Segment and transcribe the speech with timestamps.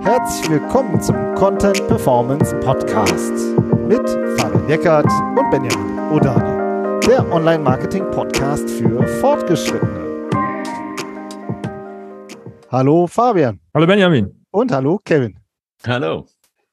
[0.00, 3.32] Herzlich willkommen zum Content Performance Podcast
[3.86, 10.28] mit Fabian Eckert und Benjamin Odani, der Online-Marketing-Podcast für Fortgeschrittene.
[12.70, 13.60] Hallo Fabian.
[13.72, 14.44] Hallo Benjamin.
[14.50, 15.38] Und hallo Kevin.
[15.86, 16.26] Hallo.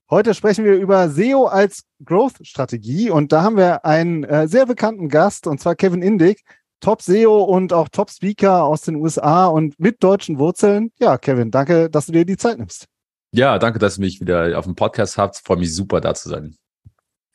[0.10, 5.08] Heute sprechen wir über SEO als Growth-Strategie und da haben wir einen äh, sehr bekannten
[5.08, 6.44] Gast und zwar Kevin Indig,
[6.82, 10.92] Top-SEO und auch Top-Speaker aus den USA und mit deutschen Wurzeln.
[11.00, 12.88] Ja, Kevin, danke, dass du dir die Zeit nimmst.
[13.32, 15.38] Ja, danke, dass ihr mich wieder auf dem Podcast habt.
[15.38, 16.56] Freue mich super, da zu sein.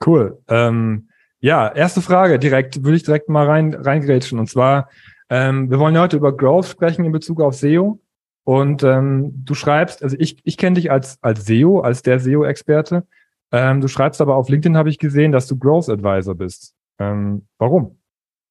[0.05, 0.43] Cool.
[0.49, 1.09] Ähm,
[1.41, 4.39] ja, erste Frage direkt, würde ich direkt mal rein, reingrätschen.
[4.39, 4.91] Und zwar,
[5.31, 8.01] ähm, wir wollen ja heute über Growth sprechen in Bezug auf SEO.
[8.45, 13.07] Und ähm, du schreibst, also ich, ich kenne dich als, als SEO, als der SEO-Experte.
[13.51, 16.75] Ähm, du schreibst aber auf LinkedIn, habe ich gesehen, dass du Growth Advisor bist.
[16.99, 17.99] Ähm, warum?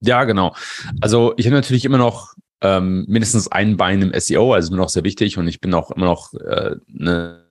[0.02, 0.56] Ja, genau.
[1.02, 4.90] Also ich habe natürlich immer noch ähm, mindestens ein Bein im SEO, also mir noch
[4.90, 7.46] sehr wichtig und ich bin auch immer noch äh, eine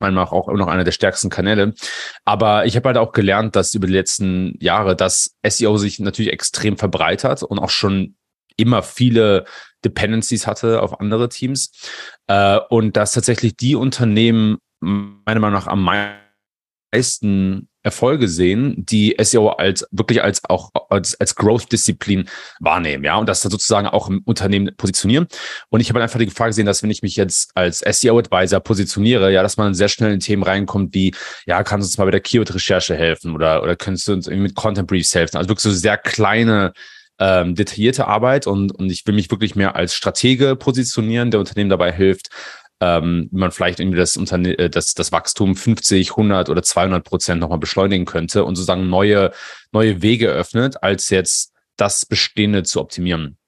[0.00, 1.74] manchmal auch immer noch einer der stärksten Kanäle.
[2.24, 6.32] Aber ich habe halt auch gelernt, dass über die letzten Jahre das SEO sich natürlich
[6.32, 8.16] extrem verbreitert und auch schon
[8.56, 9.44] immer viele
[9.84, 11.70] Dependencies hatte auf andere Teams.
[12.26, 15.82] Äh, und dass tatsächlich die Unternehmen meiner Meinung nach am
[16.92, 23.28] meisten Erfolge sehen, die SEO als wirklich als auch als, als Growth-Disziplin wahrnehmen, ja, und
[23.28, 25.26] das sozusagen auch im Unternehmen positionieren.
[25.68, 29.30] Und ich habe einfach die Gefahr gesehen, dass wenn ich mich jetzt als SEO-Advisor positioniere,
[29.32, 31.14] ja, dass man sehr schnell in Themen reinkommt wie,
[31.46, 34.48] ja, kannst du uns mal bei der Keyword-Recherche helfen oder oder könntest du uns irgendwie
[34.48, 35.36] mit Content Briefs helfen?
[35.36, 36.72] Also wirklich so sehr kleine
[37.18, 41.70] ähm, detaillierte Arbeit und, und ich will mich wirklich mehr als Stratege positionieren, der Unternehmen
[41.70, 42.28] dabei hilft,
[42.84, 47.40] ähm, man vielleicht irgendwie das, Unterne äh, das, das Wachstum 50, 100 oder 200 Prozent
[47.40, 49.32] nochmal beschleunigen könnte und sozusagen neue,
[49.72, 53.38] neue Wege öffnet, als jetzt das Bestehende zu optimieren.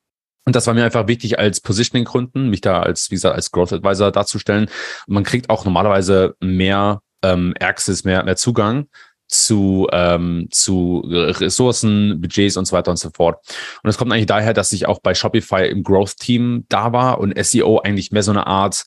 [0.47, 3.73] Und das war mir einfach wichtig als Positioning-Gründen, mich da als, wie gesagt, als Growth
[3.73, 4.71] Advisor darzustellen.
[5.07, 8.87] Und man kriegt auch normalerweise mehr ähm, Access, mehr, mehr Zugang
[9.27, 13.41] zu, ähm, zu Ressourcen, Budgets und so weiter und so fort.
[13.83, 17.35] Und das kommt eigentlich daher, dass ich auch bei Shopify im Growth-Team da war und
[17.45, 18.87] SEO eigentlich mehr so eine Art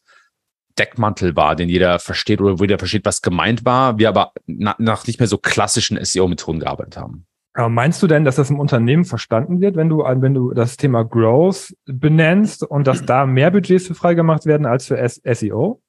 [0.80, 5.06] Deckmantel war, den jeder versteht oder wo jeder versteht, was gemeint war, wir aber nach
[5.06, 7.26] nicht mehr so klassischen SEO-Methoden gearbeitet haben.
[7.54, 10.78] Aber meinst du denn, dass das im Unternehmen verstanden wird, wenn du, wenn du das
[10.78, 15.82] Thema Growth benennst und dass da mehr Budgets für freigemacht werden als für SEO?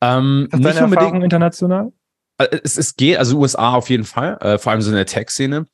[0.00, 1.92] Ähm, ist das deine Erfahrung international?
[2.38, 5.06] Äh, es, es geht, also USA auf jeden Fall, äh, vor allem so in der
[5.06, 5.66] Tech-Szene.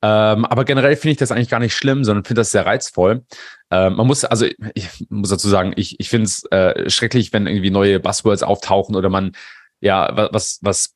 [0.00, 3.24] Ähm, aber generell finde ich das eigentlich gar nicht schlimm, sondern finde das sehr reizvoll.
[3.70, 7.46] Ähm, man muss, also ich muss dazu sagen, ich, ich finde es äh, schrecklich, wenn
[7.46, 9.32] irgendwie neue Buzzwords auftauchen oder man
[9.80, 10.94] ja was, was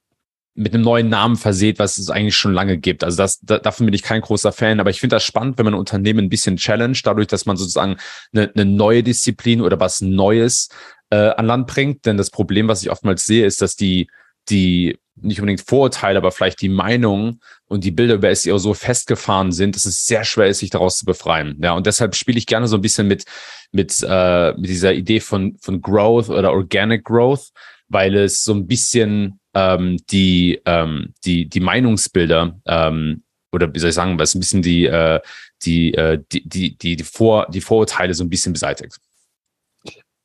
[0.55, 3.05] mit einem neuen Namen verseht, was es eigentlich schon lange gibt.
[3.05, 5.65] Also das, da, davon bin ich kein großer Fan, aber ich finde das spannend, wenn
[5.65, 7.97] man ein Unternehmen ein bisschen challenge, dadurch, dass man sozusagen
[8.35, 10.69] eine, eine neue Disziplin oder was Neues
[11.11, 12.05] äh, an Land bringt.
[12.05, 14.09] Denn das Problem, was ich oftmals sehe, ist, dass die
[14.49, 17.41] die nicht unbedingt Vorurteile, aber vielleicht die Meinung
[17.73, 20.99] und die Bilder über SEO so festgefahren sind, dass es sehr schwer ist, sich daraus
[20.99, 21.59] zu befreien.
[21.63, 23.25] Ja, und deshalb spiele ich gerne so ein bisschen mit,
[23.73, 27.49] mit, äh, mit dieser Idee von, von Growth oder Organic Growth,
[27.89, 33.23] weil es so ein bisschen ähm, die, ähm, die, die Meinungsbilder ähm,
[33.53, 35.21] oder wie soll ich sagen, weil es ein bisschen die, äh,
[35.63, 38.99] die, äh, die, die, die, Vor, die Vorurteile so ein bisschen beseitigt.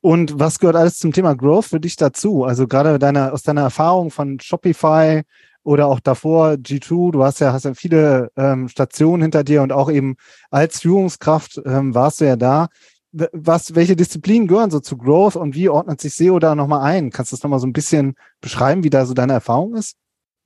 [0.01, 2.43] Und was gehört alles zum Thema Growth für dich dazu?
[2.43, 5.23] Also gerade deine, aus deiner Erfahrung von Shopify
[5.67, 9.73] oder auch davor G2, du hast ja, hast ja viele ähm, Stationen hinter dir und
[9.73, 10.15] auch eben
[10.49, 12.69] als Führungskraft ähm, warst du ja da.
[13.11, 17.09] Was, welche Disziplinen gehören so zu Growth und wie ordnet sich SEO da nochmal ein?
[17.09, 19.97] Kannst du das nochmal so ein bisschen beschreiben, wie da so deine Erfahrung ist?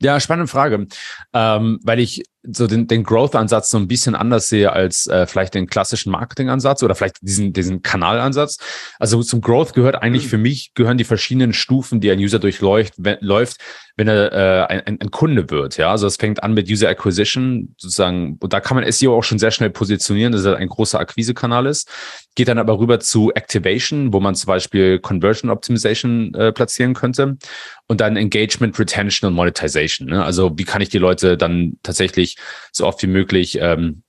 [0.01, 0.87] Ja, spannende Frage,
[1.33, 5.53] ähm, weil ich so den, den Growth-Ansatz so ein bisschen anders sehe als äh, vielleicht
[5.53, 8.57] den klassischen Marketing-Ansatz oder vielleicht diesen, diesen Kanalansatz.
[8.99, 12.95] Also zum Growth gehört eigentlich für mich, gehören die verschiedenen Stufen, die ein User durchläuft,
[12.97, 13.57] wenn, läuft,
[13.95, 15.77] wenn er äh, ein, ein Kunde wird.
[15.77, 19.23] Ja, also es fängt an mit User Acquisition sozusagen und da kann man SEO auch
[19.23, 21.89] schon sehr schnell positionieren, dass er ein großer Akquisekanal ist.
[22.35, 27.37] Geht dann aber rüber zu Activation, wo man zum Beispiel Conversion Optimization äh, platzieren könnte
[27.87, 30.07] und dann Engagement, Retention und Monetization.
[30.07, 30.23] Ne?
[30.23, 32.37] Also wie kann ich die Leute dann tatsächlich wirklich
[32.71, 34.03] so oft wie möglich ähm,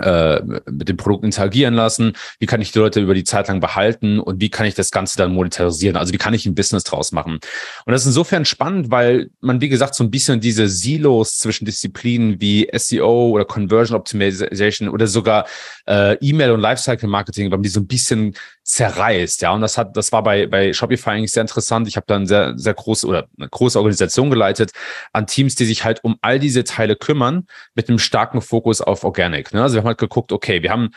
[0.00, 3.60] äh, mit dem Produkt interagieren lassen, wie kann ich die Leute über die Zeit lang
[3.60, 4.18] behalten?
[4.18, 7.12] Und wie kann ich das Ganze dann monetarisieren, also wie kann ich ein Business draus
[7.12, 7.34] machen.
[7.34, 11.64] Und das ist insofern spannend, weil man, wie gesagt, so ein bisschen diese Silos zwischen
[11.64, 15.46] Disziplinen wie SEO oder Conversion Optimization oder sogar
[15.86, 18.34] äh, E-Mail und Lifecycle Marketing, weil man die so ein bisschen
[18.64, 19.52] zerreißt, ja.
[19.52, 21.86] Und das hat, das war bei, bei Shopify eigentlich sehr interessant.
[21.86, 24.72] Ich habe dann sehr, sehr große oder eine große Organisation geleitet
[25.12, 29.04] an Teams, die sich halt um all diese Teile kümmern, mit einem starken Fokus auf
[29.04, 29.52] Organic.
[29.52, 29.62] Ne?
[29.62, 30.90] Also wir haben halt geguckt, okay, wir haben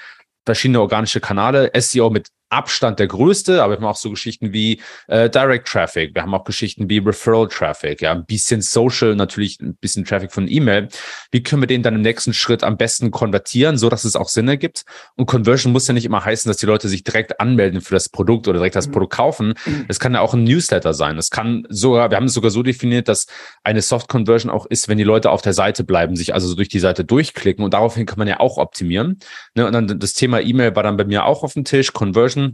[0.46, 4.82] verschiedene organische Kanäle, SEO mit Abstand der größte, aber wir haben auch so Geschichten wie
[5.08, 9.60] äh, Direct Traffic, wir haben auch Geschichten wie Referral Traffic, ja, ein bisschen Social, natürlich
[9.60, 10.88] ein bisschen Traffic von E-Mail.
[11.32, 14.30] Wie können wir den dann im nächsten Schritt am besten konvertieren, so dass es auch
[14.30, 14.86] Sinn ergibt?
[15.16, 18.10] Und Conversion muss ja nicht immer heißen, dass die Leute sich direkt anmelden für das
[18.10, 18.94] Produkt oder direkt das mhm.
[18.94, 19.54] Produkt kaufen.
[19.88, 21.18] Es kann ja auch ein Newsletter sein.
[21.18, 23.28] Es kann sogar, wir haben es sogar so definiert, dass
[23.64, 26.56] eine Soft Conversion auch ist, wenn die Leute auf der Seite bleiben, sich also so
[26.56, 29.20] durch die Seite durchklicken und daraufhin kann man ja auch optimieren.
[29.56, 29.68] Ne?
[29.68, 32.47] Und dann das Thema E-Mail war dann bei mir auch auf dem Tisch, Conversion.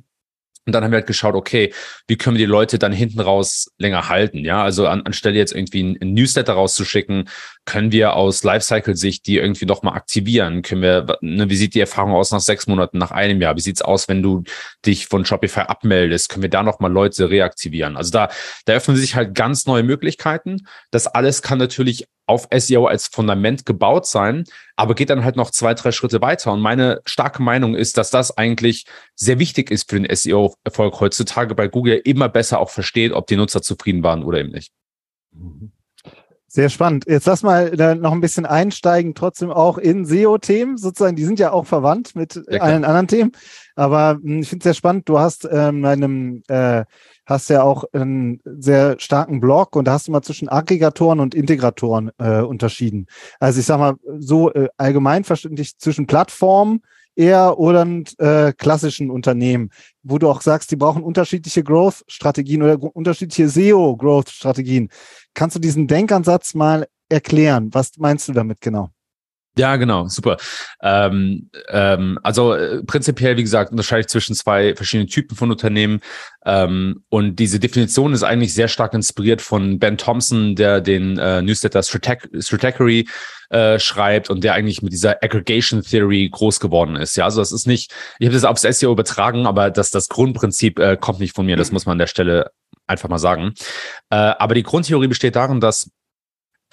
[0.66, 1.74] Und dann haben wir halt geschaut, okay,
[2.08, 4.40] wie können wir die Leute dann hinten raus länger halten?
[4.40, 7.30] Ja, also an, anstelle jetzt irgendwie ein, Newsletter rauszuschicken,
[7.66, 10.62] können wir aus Lifecycle-Sicht die irgendwie nochmal aktivieren?
[10.62, 13.56] Können wir, ne, wie sieht die Erfahrung aus nach sechs Monaten, nach einem Jahr?
[13.56, 14.44] Wie sieht's aus, wenn du
[14.86, 16.30] dich von Shopify abmeldest?
[16.30, 17.98] Können wir da nochmal Leute reaktivieren?
[17.98, 18.30] Also da,
[18.66, 20.68] da öffnen sich halt ganz neue Möglichkeiten.
[20.92, 25.52] Das alles kann natürlich auf SEO als Fundament gebaut sein, aber geht dann halt noch
[25.52, 26.54] zwei, drei Schritte weiter.
[26.54, 28.86] Und meine starke Meinung ist, dass das eigentlich
[29.16, 33.36] sehr wichtig ist für den SEO-Erfolg heutzutage, weil Google immer besser auch versteht, ob die
[33.36, 34.72] Nutzer zufrieden waren oder eben nicht.
[36.48, 37.06] Sehr spannend.
[37.08, 41.16] Jetzt lass mal da noch ein bisschen einsteigen, trotzdem auch in SEO-Themen sozusagen.
[41.16, 43.32] Die sind ja auch verwandt mit ja, allen anderen Themen.
[43.76, 45.10] Aber hm, ich finde es sehr spannend.
[45.10, 46.86] Du hast ähm, einem äh,
[47.26, 51.36] hast ja auch einen sehr starken Blog und da hast du mal zwischen Aggregatoren und
[51.36, 53.08] Integratoren äh, unterschieden.
[53.40, 56.82] Also ich sag mal so äh, allgemein verständlich zwischen Plattformen
[57.16, 57.86] eher oder
[58.18, 59.70] äh, klassischen Unternehmen,
[60.02, 64.90] wo du auch sagst, die brauchen unterschiedliche Growth-Strategien oder unterschiedliche SEO-Growth-Strategien.
[65.34, 67.70] Kannst du diesen Denkansatz mal erklären?
[67.72, 68.93] Was meinst du damit genau?
[69.56, 70.38] Ja, genau, super.
[70.82, 76.00] Ähm, ähm, also äh, prinzipiell, wie gesagt, unterscheide ich zwischen zwei verschiedenen Typen von Unternehmen.
[76.44, 81.44] Ähm, und diese Definition ist eigentlich sehr stark inspiriert von Ben Thompson, der den äh,
[81.44, 83.08] Newsletter Stratechery
[83.52, 87.16] äh, schreibt und der eigentlich mit dieser Aggregation Theory groß geworden ist.
[87.16, 90.80] Ja, also das ist nicht, ich habe das aufs SEO übertragen, aber das, das Grundprinzip
[90.80, 91.58] äh, kommt nicht von mir.
[91.58, 92.50] Das muss man an der Stelle
[92.88, 93.54] einfach mal sagen.
[94.10, 95.92] Äh, aber die Grundtheorie besteht darin, dass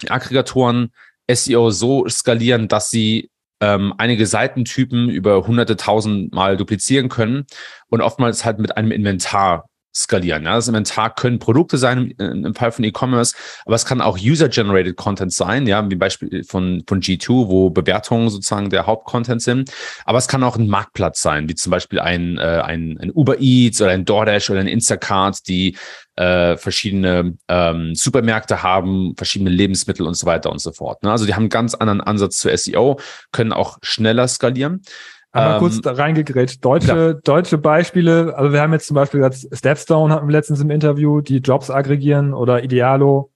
[0.09, 0.91] Aggregatoren
[1.35, 3.29] SEO so skalieren, dass sie
[3.61, 7.45] ähm, einige Seitentypen über hunderte tausend Mal duplizieren können
[7.89, 10.43] und oftmals halt mit einem Inventar skalieren.
[10.43, 13.35] Ja, das Inventar können Produkte sein im, im Fall von E-Commerce,
[13.65, 18.29] aber es kann auch User-Generated Content sein, ja, wie Beispiel von, von G2, wo Bewertungen
[18.29, 19.71] sozusagen der Hauptcontent sind.
[20.05, 23.39] Aber es kann auch ein Marktplatz sein, wie zum Beispiel ein, äh, ein, ein Uber
[23.39, 25.77] Eats oder ein DoorDash oder ein Instacart, die
[26.15, 31.03] äh, verschiedene ähm, Supermärkte haben, verschiedene Lebensmittel und so weiter und so fort.
[31.03, 31.11] Ne?
[31.11, 32.99] Also die haben einen ganz anderen Ansatz zu SEO,
[33.31, 34.81] können auch schneller skalieren.
[35.31, 36.63] Aber ähm, kurz da reingegrätscht.
[36.63, 40.69] Deutsche, deutsche Beispiele, also wir haben jetzt zum Beispiel jetzt Stepstone hatten wir letztens im
[40.69, 43.31] Interview, die Jobs aggregieren oder Idealo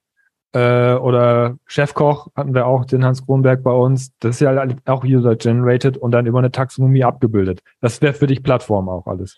[0.52, 4.10] äh, oder Chefkoch hatten wir auch den Hans Kronberg bei uns.
[4.20, 7.60] Das ist ja auch user-generated und dann über eine Taxonomie abgebildet.
[7.80, 9.36] Das wäre für dich Plattform auch alles.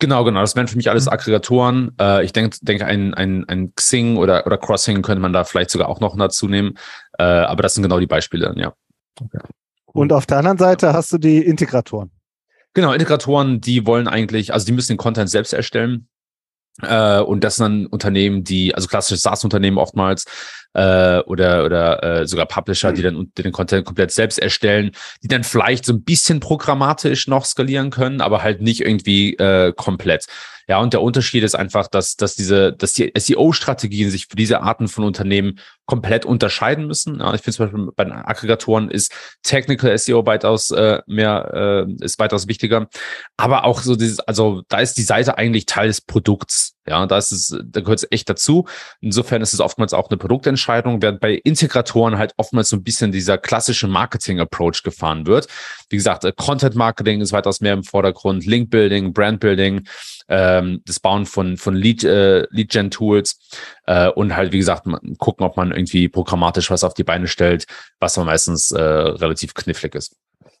[0.00, 0.40] Genau, genau.
[0.40, 1.12] Das wären für mich alles mhm.
[1.12, 1.92] Aggregatoren.
[2.00, 5.70] Äh, ich denke, denke ein, ein, ein Xing oder, oder Crossing könnte man da vielleicht
[5.70, 6.74] sogar auch noch dazu nehmen.
[7.18, 8.72] Äh, aber das sind genau die Beispiele, ja.
[9.20, 9.40] Okay.
[9.98, 12.12] Und auf der anderen Seite hast du die Integratoren.
[12.72, 16.06] Genau, Integratoren, die wollen eigentlich, also die müssen den Content selbst erstellen.
[16.82, 20.24] Äh, und das sind dann Unternehmen, die, also klassische SaaS-Unternehmen oftmals,
[20.74, 24.92] äh, oder, oder äh, sogar Publisher, die dann die den Content komplett selbst erstellen,
[25.24, 29.72] die dann vielleicht so ein bisschen programmatisch noch skalieren können, aber halt nicht irgendwie äh,
[29.72, 30.26] komplett.
[30.68, 34.60] Ja, und der Unterschied ist einfach, dass, dass diese, dass die SEO-Strategien sich für diese
[34.60, 37.20] Arten von Unternehmen komplett unterscheiden müssen.
[37.20, 39.10] Ja, ich finde zum Beispiel bei den Aggregatoren ist
[39.42, 42.88] Technical SEO weitaus äh, mehr, äh, ist weitaus wichtiger.
[43.38, 46.74] Aber auch so dieses, also da ist die Seite eigentlich Teil des Produkts.
[46.86, 48.66] Ja, da ist es, da gehört es echt dazu.
[49.00, 53.10] Insofern ist es oftmals auch eine Produktentscheidung, während bei Integratoren halt oftmals so ein bisschen
[53.10, 55.48] dieser klassische Marketing-Approach gefahren wird.
[55.88, 59.86] Wie gesagt, äh, Content Marketing ist weitaus mehr im Vordergrund, Link Building, Brand Building
[60.28, 63.38] ähm, das Bauen von, von Lead, äh, Lead-Gen-Tools
[63.86, 64.86] äh, und halt, wie gesagt,
[65.18, 67.66] gucken, ob man irgendwie programmatisch was auf die Beine stellt,
[67.98, 70.16] was dann meistens äh, relativ knifflig ist.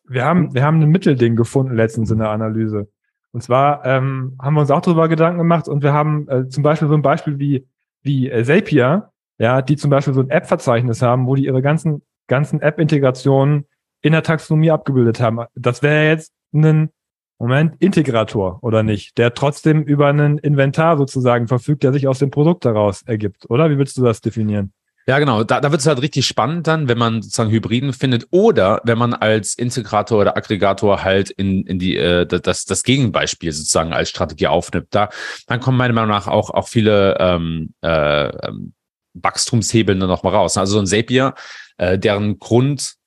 [0.08, 2.88] Wir haben, wir haben ein Mittelding gefunden letztens in der Analyse.
[3.32, 6.62] Und zwar ähm, haben wir uns auch darüber Gedanken gemacht und wir haben äh, zum
[6.62, 7.66] Beispiel so ein Beispiel wie,
[8.02, 12.02] wie äh, Zapier, ja, die zum Beispiel so ein App-Verzeichnis haben, wo die ihre ganzen,
[12.26, 13.66] ganzen App-Integrationen
[14.00, 15.44] in der Taxonomie abgebildet haben.
[15.54, 16.90] Das wäre jetzt ein
[17.38, 22.30] Moment, Integrator oder nicht, der trotzdem über einen Inventar sozusagen verfügt, der sich aus dem
[22.30, 23.70] Produkt daraus ergibt, oder?
[23.70, 24.72] Wie willst du das definieren?
[25.08, 25.42] Ja, genau.
[25.42, 28.98] Da, da wird es halt richtig spannend dann, wenn man sozusagen Hybriden findet oder wenn
[28.98, 34.10] man als Integrator oder Aggregator halt in, in die äh, das, das Gegenbeispiel sozusagen als
[34.10, 34.88] Strategie aufnimmt.
[34.90, 35.08] Da
[35.46, 38.74] dann kommen meiner Meinung nach auch, auch viele ähm, äh, ähm,
[39.14, 40.58] Wachstumshebeln dann nochmal raus.
[40.58, 41.32] Also so ein Zapier,
[41.78, 42.97] äh, deren Grund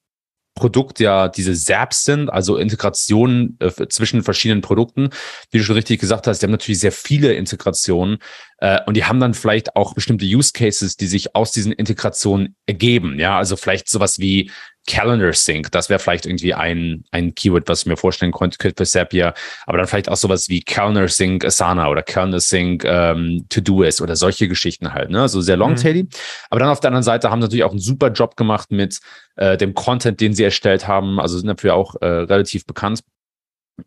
[0.56, 5.10] Produkt ja diese SAPs sind, also Integrationen äh, zwischen verschiedenen Produkten.
[5.50, 8.18] Wie du schon richtig gesagt hast, die haben natürlich sehr viele Integrationen
[8.58, 12.56] äh, und die haben dann vielleicht auch bestimmte Use Cases, die sich aus diesen Integrationen
[12.66, 13.18] ergeben.
[13.20, 14.52] Ja, also vielleicht sowas wie
[14.92, 18.84] Calendar Sync, das wäre vielleicht irgendwie ein, ein Keyword, was ich mir vorstellen könnte, könnte
[18.84, 19.34] für Zapier,
[19.66, 24.18] aber dann vielleicht auch sowas wie Calendar Sync Asana oder Calendar Sync ähm, Todoist oder
[24.18, 25.22] solche Geschichten halt, ne?
[25.22, 26.04] Also sehr longtaily.
[26.04, 26.10] Mhm.
[26.50, 29.00] Aber dann auf der anderen Seite haben sie natürlich auch einen super Job gemacht mit
[29.38, 33.00] äh, dem Content, den sie erstellt haben, also sind dafür auch äh, relativ bekannt.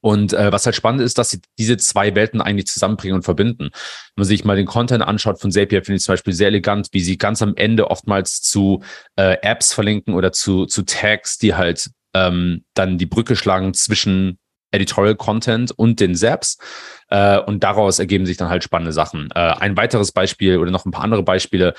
[0.00, 3.64] Und äh, was halt spannend ist, dass sie diese zwei Welten eigentlich zusammenbringen und verbinden.
[3.64, 3.70] Wenn
[4.16, 7.00] man sich mal den Content anschaut von Zapier, finde ich zum Beispiel sehr elegant, wie
[7.00, 8.82] sie ganz am Ende oftmals zu
[9.16, 14.38] äh, Apps verlinken oder zu, zu Tags, die halt ähm, dann die Brücke schlagen zwischen
[14.74, 16.58] Editorial Content und den Zaps.
[17.08, 19.30] Äh, und daraus ergeben sich dann halt spannende Sachen.
[19.34, 21.74] Äh, ein weiteres Beispiel oder noch ein paar andere Beispiele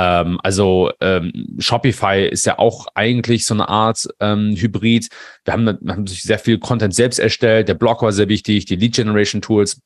[0.00, 5.08] ähm, also ähm, Shopify ist ja auch eigentlich so eine Art ähm, Hybrid.
[5.44, 7.68] Wir haben, wir haben sehr viel Content selbst erstellt.
[7.68, 9.82] Der Blog war sehr wichtig, die Lead Generation Tools.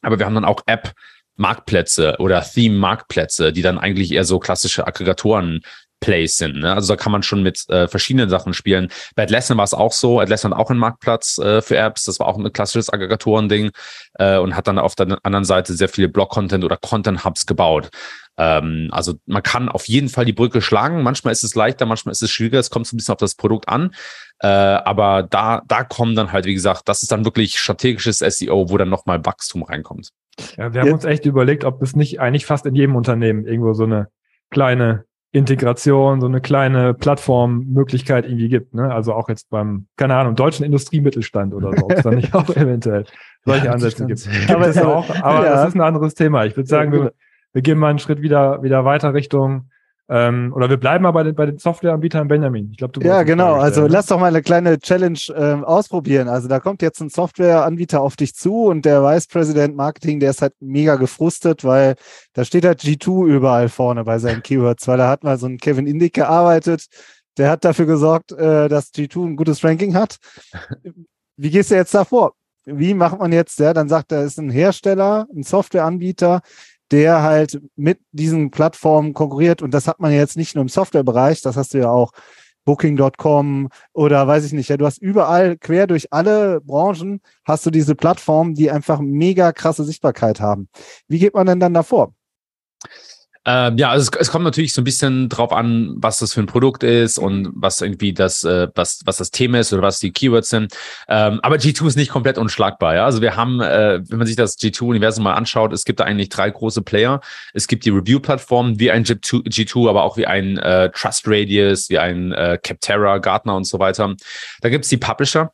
[0.00, 0.92] Aber wir haben dann auch App
[1.36, 5.60] Marktplätze oder Theme Marktplätze, die dann eigentlich eher so klassische Aggregatoren
[6.00, 6.56] Plays sind.
[6.56, 6.72] Ne?
[6.72, 8.88] Also da kann man schon mit äh, verschiedenen Sachen spielen.
[9.14, 10.20] Bei Atlassian war es auch so.
[10.20, 12.04] Atlassian hat auch einen Marktplatz äh, für Apps.
[12.04, 13.70] Das war auch ein klassisches Aggregatoren-Ding
[14.18, 17.88] äh, und hat dann auf der anderen Seite sehr viele Blog-Content oder Content-Hubs gebaut.
[18.36, 21.02] Ähm, also man kann auf jeden Fall die Brücke schlagen.
[21.02, 22.58] Manchmal ist es leichter, manchmal ist es schwieriger.
[22.58, 23.94] Es kommt so ein bisschen auf das Produkt an.
[24.40, 28.70] Äh, aber da, da kommen dann halt, wie gesagt, das ist dann wirklich strategisches SEO,
[28.70, 30.10] wo dann nochmal Wachstum reinkommt.
[30.56, 30.94] Ja, wir haben ja.
[30.94, 34.08] uns echt überlegt, ob es nicht eigentlich fast in jedem Unternehmen irgendwo so eine
[34.50, 38.72] kleine Integration, so eine kleine Plattformmöglichkeit irgendwie gibt.
[38.72, 38.92] Ne?
[38.94, 42.48] Also auch jetzt beim, keine Ahnung, deutschen Industriemittelstand oder so, ob es da nicht auch
[42.50, 43.04] eventuell
[43.44, 44.28] solche ja, Ansätze gibt.
[44.48, 45.52] Aber, ist auch, aber ja.
[45.54, 46.44] das ist ein anderes Thema.
[46.44, 47.12] Ich würde sagen, wir,
[47.54, 49.70] wir gehen mal einen Schritt wieder, wieder weiter Richtung,
[50.06, 52.68] ähm, oder wir bleiben mal bei den, bei den Softwareanbietern, Benjamin.
[52.72, 53.54] Ich glaube, du Ja, genau.
[53.54, 56.28] Also lass doch mal eine kleine Challenge ähm, ausprobieren.
[56.28, 60.30] Also da kommt jetzt ein Softwareanbieter auf dich zu und der Vice President Marketing, der
[60.30, 61.94] ist halt mega gefrustet, weil
[62.34, 65.56] da steht halt G2 überall vorne bei seinen Keywords, weil da hat mal so ein
[65.56, 66.86] Kevin Indig gearbeitet.
[67.38, 70.18] Der hat dafür gesorgt, äh, dass G2 ein gutes Ranking hat.
[71.36, 72.34] Wie gehst du jetzt da vor?
[72.66, 76.40] Wie macht man jetzt, ja, dann sagt er, ist ein Hersteller, ein Softwareanbieter,
[76.90, 79.62] der halt mit diesen Plattformen konkurriert.
[79.62, 82.12] Und das hat man jetzt nicht nur im Softwarebereich, das hast du ja auch
[82.64, 84.68] Booking.com oder weiß ich nicht.
[84.68, 89.52] Ja, du hast überall quer durch alle Branchen hast du diese Plattformen, die einfach mega
[89.52, 90.68] krasse Sichtbarkeit haben.
[91.08, 92.14] Wie geht man denn dann davor?
[93.46, 96.40] Ähm, ja, also es, es, kommt natürlich so ein bisschen drauf an, was das für
[96.40, 99.98] ein Produkt ist und was irgendwie das, äh, was, was das Thema ist oder was
[99.98, 100.74] die Keywords sind.
[101.08, 102.94] Ähm, aber G2 ist nicht komplett unschlagbar.
[102.94, 103.04] Ja?
[103.04, 106.30] Also wir haben, äh, wenn man sich das G2-Universum mal anschaut, es gibt da eigentlich
[106.30, 107.20] drei große Player.
[107.52, 111.90] Es gibt die Review-Plattformen wie ein G2, G2, aber auch wie ein äh, Trust Radius,
[111.90, 114.14] wie ein äh, Capterra, Gartner und so weiter.
[114.62, 115.52] Da gibt's die Publisher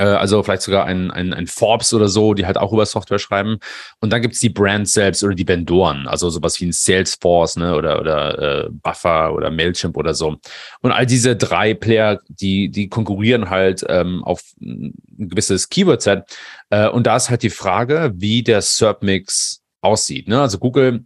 [0.00, 3.58] also vielleicht sogar ein, ein, ein Forbes oder so, die halt auch über Software schreiben.
[4.00, 7.74] Und dann gibt's die Brands selbst oder die Vendoren, also sowas wie ein Salesforce ne,
[7.74, 10.36] oder, oder äh, Buffer oder Mailchimp oder so.
[10.80, 16.24] Und all diese drei Player, die, die konkurrieren halt ähm, auf ein gewisses Keyword-Set.
[16.70, 20.28] Äh, und da ist halt die Frage, wie der SERP-Mix aussieht.
[20.28, 20.40] Ne?
[20.40, 21.04] Also Google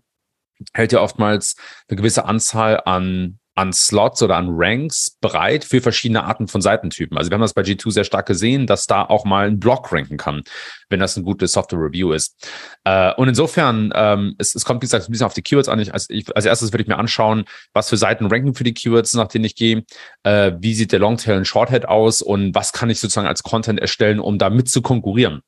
[0.72, 1.56] hält ja oftmals
[1.88, 7.18] eine gewisse Anzahl an an Slots oder an Ranks bereit für verschiedene Arten von Seitentypen.
[7.18, 9.92] Also wir haben das bei G2 sehr stark gesehen, dass da auch mal ein Block
[9.92, 10.44] ranken kann,
[10.88, 12.48] wenn das ein gutes Software Review ist.
[12.84, 15.80] Äh, und insofern, ähm, es, es kommt, wie gesagt, ein bisschen auf die Keywords an.
[15.80, 18.74] Ich, als, ich, als erstes würde ich mir anschauen, was für Seiten ranken für die
[18.74, 19.84] Keywords, nach denen ich gehe.
[20.22, 23.80] Äh, wie sieht der Longtail und Shorthead aus und was kann ich sozusagen als Content
[23.80, 25.42] erstellen, um da mit zu konkurrieren.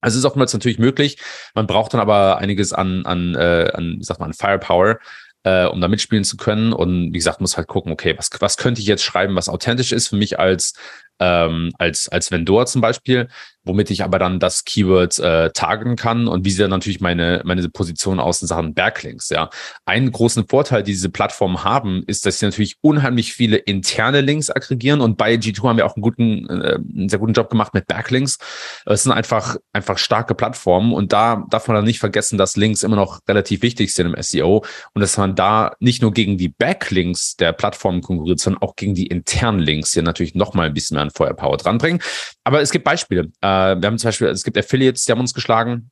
[0.00, 1.18] Also es ist oftmals natürlich möglich.
[1.54, 4.98] Man braucht dann aber einiges an, an, äh, an wie sagt man, Firepower,
[5.44, 6.72] äh, um da mitspielen zu können.
[6.72, 9.92] Und wie gesagt, muss halt gucken, okay, was, was könnte ich jetzt schreiben, was authentisch
[9.92, 10.74] ist für mich als,
[11.18, 13.28] ähm, als, als Vendor zum Beispiel,
[13.64, 17.42] womit ich aber dann das Keyword äh, targeten kann und wie sieht dann natürlich meine,
[17.44, 19.28] meine Position aus in Sachen Backlinks.
[19.30, 19.50] Ja,
[19.84, 24.50] einen großen Vorteil, die diese Plattformen haben, ist, dass sie natürlich unheimlich viele interne Links
[24.50, 27.74] aggregieren und bei G2 haben wir auch einen guten, äh, einen sehr guten Job gemacht
[27.74, 28.38] mit Backlinks.
[28.84, 32.82] Es sind einfach, einfach starke Plattformen und da darf man dann nicht vergessen, dass Links
[32.82, 34.64] immer noch relativ wichtig sind im SEO
[34.94, 38.94] und dass man da nicht nur gegen die Backlinks der Plattformen konkurriert, sondern auch gegen
[38.94, 42.00] die internen Links, die natürlich noch mal ein bisschen mehr an Feuerpower dranbringen.
[42.44, 43.30] Aber es gibt Beispiele.
[43.40, 45.90] Äh, wir haben zum Beispiel, es gibt Affiliates, die haben uns geschlagen.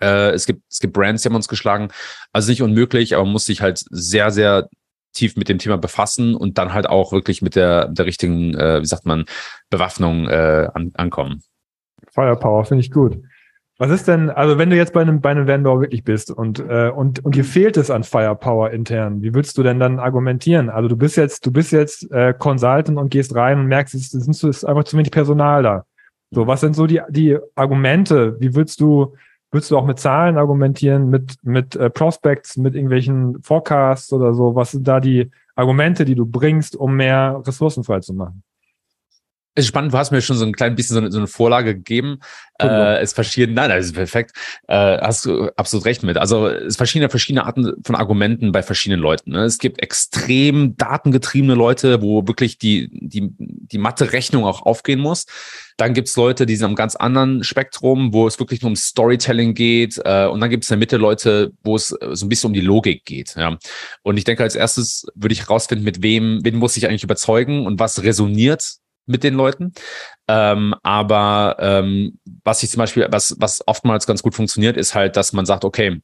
[0.00, 1.88] Äh, es gibt, es gibt Brands, die haben uns geschlagen.
[2.32, 4.68] Also nicht unmöglich, aber man muss sich halt sehr, sehr
[5.12, 8.80] tief mit dem Thema befassen und dann halt auch wirklich mit der, der richtigen, äh,
[8.80, 9.24] wie sagt man,
[9.68, 11.42] Bewaffnung äh, an, ankommen.
[12.12, 13.18] Firepower finde ich gut.
[13.78, 16.60] Was ist denn, also wenn du jetzt bei einem, bei einem Vendor wirklich bist und,
[16.60, 20.68] äh, und, und dir fehlt es an Firepower intern, wie würdest du denn dann argumentieren?
[20.68, 24.12] Also du bist jetzt, du bist jetzt äh, Consultant und gehst rein und merkst, es
[24.12, 25.84] ist, ist einfach zu wenig Personal da.
[26.32, 28.40] So, was sind so die, die Argumente?
[28.40, 29.14] Wie würdest du,
[29.50, 34.54] würdest du auch mit Zahlen argumentieren, mit, mit äh, Prospects, mit irgendwelchen Forecasts oder so?
[34.54, 38.44] Was sind da die Argumente, die du bringst, um mehr Ressourcen frei zu machen?
[39.54, 41.26] Es ist spannend, du hast mir schon so ein klein bisschen so eine, so eine
[41.26, 42.20] Vorlage gegeben.
[42.60, 44.32] Äh, es verschieden, nein, das ist perfekt.
[44.68, 46.18] Äh, hast du absolut recht mit.
[46.18, 49.32] Also es verschiedene verschiedene Arten von Argumenten bei verschiedenen Leuten.
[49.32, 49.44] Ne?
[49.44, 55.26] Es gibt extrem datengetriebene Leute, wo wirklich die die die Mathe-Rechnung auch aufgehen muss.
[55.76, 59.54] Dann gibt's Leute, die sind am ganz anderen Spektrum, wo es wirklich nur um Storytelling
[59.54, 59.98] geht.
[60.04, 62.54] Äh, und dann gibt es in der Mitte Leute, wo es so ein bisschen um
[62.54, 63.34] die Logik geht.
[63.36, 63.56] Ja.
[64.02, 67.66] Und ich denke, als erstes würde ich herausfinden, mit wem, wen muss ich eigentlich überzeugen
[67.66, 69.72] und was resoniert mit den Leuten.
[70.28, 75.16] Ähm, aber ähm, was ich zum Beispiel, was, was oftmals ganz gut funktioniert, ist halt,
[75.16, 76.00] dass man sagt, okay,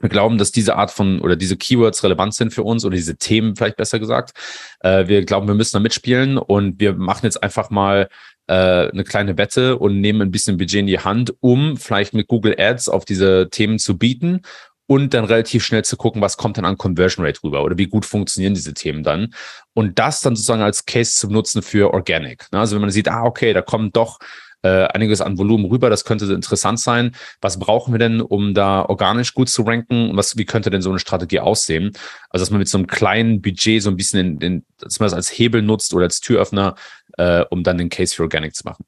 [0.00, 3.16] wir glauben, dass diese Art von oder diese Keywords relevant sind für uns oder diese
[3.16, 4.32] Themen vielleicht besser gesagt.
[4.80, 8.08] Äh, wir glauben, wir müssen da mitspielen und wir machen jetzt einfach mal
[8.48, 8.54] äh,
[8.88, 12.56] eine kleine Wette und nehmen ein bisschen Budget in die Hand, um vielleicht mit Google
[12.58, 14.42] Ads auf diese Themen zu bieten
[14.86, 17.86] und dann relativ schnell zu gucken, was kommt dann an Conversion Rate rüber oder wie
[17.86, 19.34] gut funktionieren diese Themen dann.
[19.74, 22.46] Und das dann sozusagen als Case zu nutzen für Organic.
[22.52, 22.58] Ne?
[22.58, 24.18] Also wenn man sieht, ah, okay, da kommt doch
[24.62, 27.16] äh, einiges an Volumen rüber, das könnte interessant sein.
[27.40, 30.16] Was brauchen wir denn, um da organisch gut zu ranken?
[30.16, 31.92] Was, wie könnte denn so eine Strategie aussehen?
[32.30, 35.06] Also, dass man mit so einem kleinen Budget so ein bisschen in, in, dass man
[35.06, 36.76] das als Hebel nutzt oder als Türöffner,
[37.18, 38.84] äh, um dann den Case für Organic zu machen.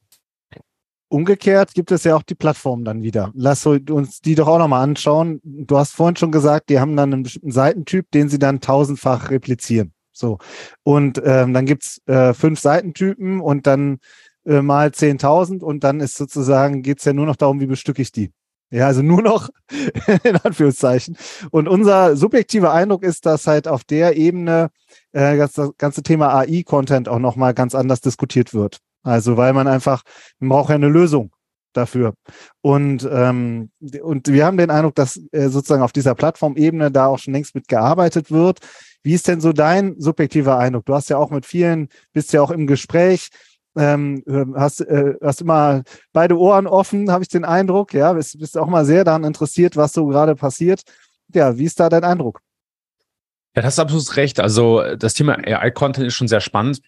[1.14, 3.30] Umgekehrt gibt es ja auch die Plattform dann wieder.
[3.37, 5.40] Lass uns die doch auch nochmal anschauen.
[5.44, 9.30] Du hast vorhin schon gesagt, die haben dann einen bestimmten Seitentyp, den sie dann tausendfach
[9.30, 9.92] replizieren.
[10.12, 10.38] So.
[10.83, 13.99] Und ähm, dann gibt's äh, fünf Seitentypen und dann
[14.44, 18.11] äh, mal 10.000 und dann ist sozusagen, geht's ja nur noch darum, wie bestücke ich
[18.11, 18.33] die.
[18.73, 19.50] Ja, also nur noch
[20.25, 21.16] in Anführungszeichen.
[21.52, 24.71] Und unser subjektiver Eindruck ist, dass halt auf der Ebene
[25.12, 28.80] äh, das ganze Thema AI-Content auch nochmal ganz anders diskutiert wird.
[29.04, 30.02] Also weil man einfach,
[30.40, 31.30] man braucht ja eine Lösung
[31.73, 32.14] dafür.
[32.62, 33.70] Und, ähm,
[34.02, 37.54] und wir haben den Eindruck, dass äh, sozusagen auf dieser Plattformebene da auch schon längst
[37.54, 38.61] mit gearbeitet wird.
[39.02, 40.87] Wie ist denn so dein subjektiver Eindruck?
[40.87, 43.29] Du hast ja auch mit vielen, bist ja auch im Gespräch,
[43.76, 44.22] ähm,
[44.57, 47.92] hast, äh, hast immer beide Ohren offen, habe ich den Eindruck.
[47.92, 50.83] Ja, bist, bist auch mal sehr daran interessiert, was so gerade passiert.
[51.35, 52.40] Ja, wie ist da dein Eindruck?
[53.57, 54.40] Ja, das ist absolut recht.
[54.40, 56.81] Also das Thema AI-Content ist schon sehr spannend.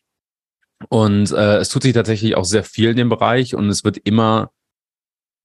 [0.89, 3.99] Und äh, es tut sich tatsächlich auch sehr viel in dem Bereich und es wird
[3.99, 4.51] immer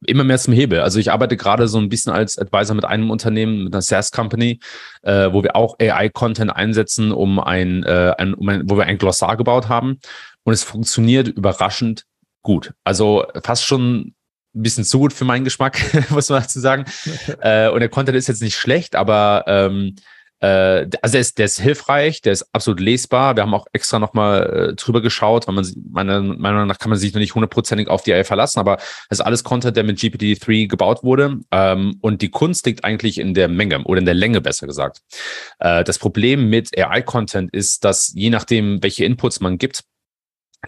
[0.08, 0.80] immer mehr zum Hebel.
[0.80, 4.60] Also ich arbeite gerade so ein bisschen als Advisor mit einem Unternehmen, mit einer SaaS-Company,
[5.04, 8.98] äh, wo wir auch AI-Content einsetzen, um ein, äh, ein, um ein, wo wir ein
[8.98, 10.00] Glossar gebaut haben.
[10.44, 12.06] Und es funktioniert überraschend
[12.42, 12.74] gut.
[12.84, 14.16] Also fast schon
[14.56, 16.86] ein bisschen zu gut für meinen Geschmack, muss man dazu sagen.
[17.42, 20.02] äh, und der Content ist jetzt nicht schlecht, aber ähm, äh,
[20.46, 23.36] also der ist, der ist hilfreich, der ist absolut lesbar.
[23.36, 26.98] Wir haben auch extra nochmal äh, drüber geschaut, weil man meiner Meinung nach kann man
[26.98, 30.00] sich noch nicht hundertprozentig auf die AI verlassen, aber das ist alles Content, der mit
[30.00, 31.40] GPT-3 gebaut wurde.
[31.52, 35.02] Ähm, und die Kunst liegt eigentlich in der Menge oder in der Länge, besser gesagt.
[35.60, 39.84] Äh, das Problem mit AI-Content ist, dass je nachdem, welche Inputs man gibt,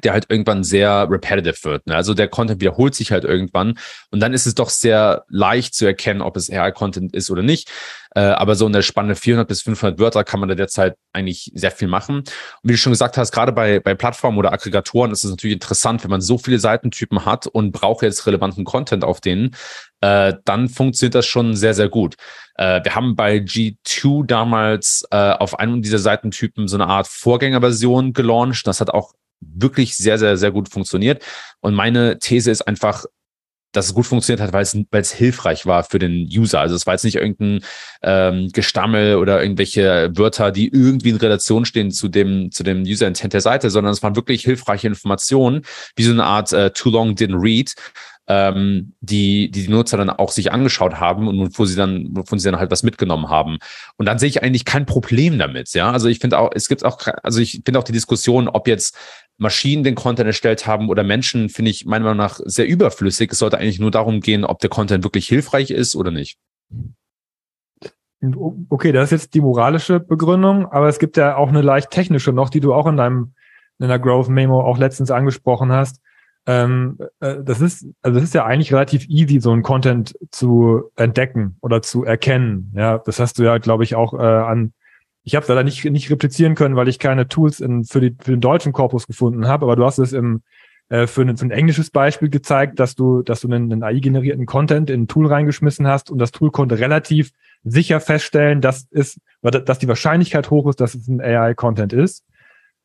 [0.02, 1.88] der halt irgendwann sehr repetitive wird.
[1.88, 1.96] Ne?
[1.96, 3.78] Also der Content wiederholt sich halt irgendwann
[4.10, 7.70] und dann ist es doch sehr leicht zu erkennen, ob es AI-Content ist oder nicht.
[8.16, 11.52] Äh, aber so in der Spanne 400 bis 500 Wörter kann man da derzeit eigentlich
[11.54, 12.18] sehr viel machen.
[12.18, 12.28] Und
[12.64, 16.04] wie du schon gesagt hast, gerade bei, bei Plattformen oder Aggregatoren ist es natürlich interessant,
[16.04, 19.56] wenn man so viele Seitentypen hat und braucht jetzt relevanten Content auf denen,
[20.02, 22.16] äh, dann funktioniert das schon sehr, sehr gut.
[22.56, 28.14] Äh, wir haben bei G2 damals äh, auf einem dieser Seitentypen so eine Art Vorgängerversion
[28.14, 28.68] gelauncht.
[28.68, 29.14] Das hat auch
[29.54, 31.24] wirklich sehr, sehr, sehr gut funktioniert.
[31.62, 33.06] Und meine These ist einfach,
[33.74, 36.60] dass es gut funktioniert hat, weil es, weil es hilfreich war für den User.
[36.60, 37.62] Also es war jetzt nicht irgendein
[38.04, 43.34] ähm, Gestammel oder irgendwelche Wörter, die irgendwie in Relation stehen zu dem, zu dem User-Intent
[43.34, 45.64] der Seite, sondern es waren wirklich hilfreiche Informationen,
[45.96, 47.74] wie so eine Art äh, Too Long Didn't Read,
[48.28, 52.40] ähm, die, die die Nutzer dann auch sich angeschaut haben und wo sie dann, wovon
[52.40, 53.58] sie dann halt was mitgenommen haben.
[53.98, 55.74] Und dann sehe ich eigentlich kein Problem damit.
[55.74, 58.68] Ja, also ich finde auch, es gibt auch, also ich finde auch die Diskussion, ob
[58.68, 58.98] jetzt
[59.38, 63.32] Maschinen den Content erstellt haben oder Menschen, finde ich meiner Meinung nach sehr überflüssig.
[63.32, 66.38] Es sollte eigentlich nur darum gehen, ob der Content wirklich hilfreich ist oder nicht.
[68.70, 72.32] Okay, das ist jetzt die moralische Begründung, aber es gibt ja auch eine leicht technische
[72.32, 73.34] noch, die du auch in deinem
[73.80, 76.00] in der Growth Memo auch letztens angesprochen hast.
[76.46, 80.84] Ähm, äh, das ist, also das ist ja eigentlich relativ easy, so einen Content zu
[80.96, 82.72] entdecken oder zu erkennen.
[82.76, 84.74] Ja, das hast du ja, glaube ich, auch äh, an.
[85.24, 88.32] Ich habe leider nicht nicht replizieren können, weil ich keine Tools in, für, die, für
[88.32, 90.42] den deutschen Korpus gefunden habe, aber du hast es im
[90.90, 94.46] äh, für, ein, für ein englisches Beispiel gezeigt, dass du, dass du einen, einen AI-generierten
[94.46, 97.32] Content in ein Tool reingeschmissen hast und das Tool konnte relativ
[97.64, 102.26] sicher feststellen, dass, ist, dass die Wahrscheinlichkeit hoch ist, dass es ein AI-Content ist.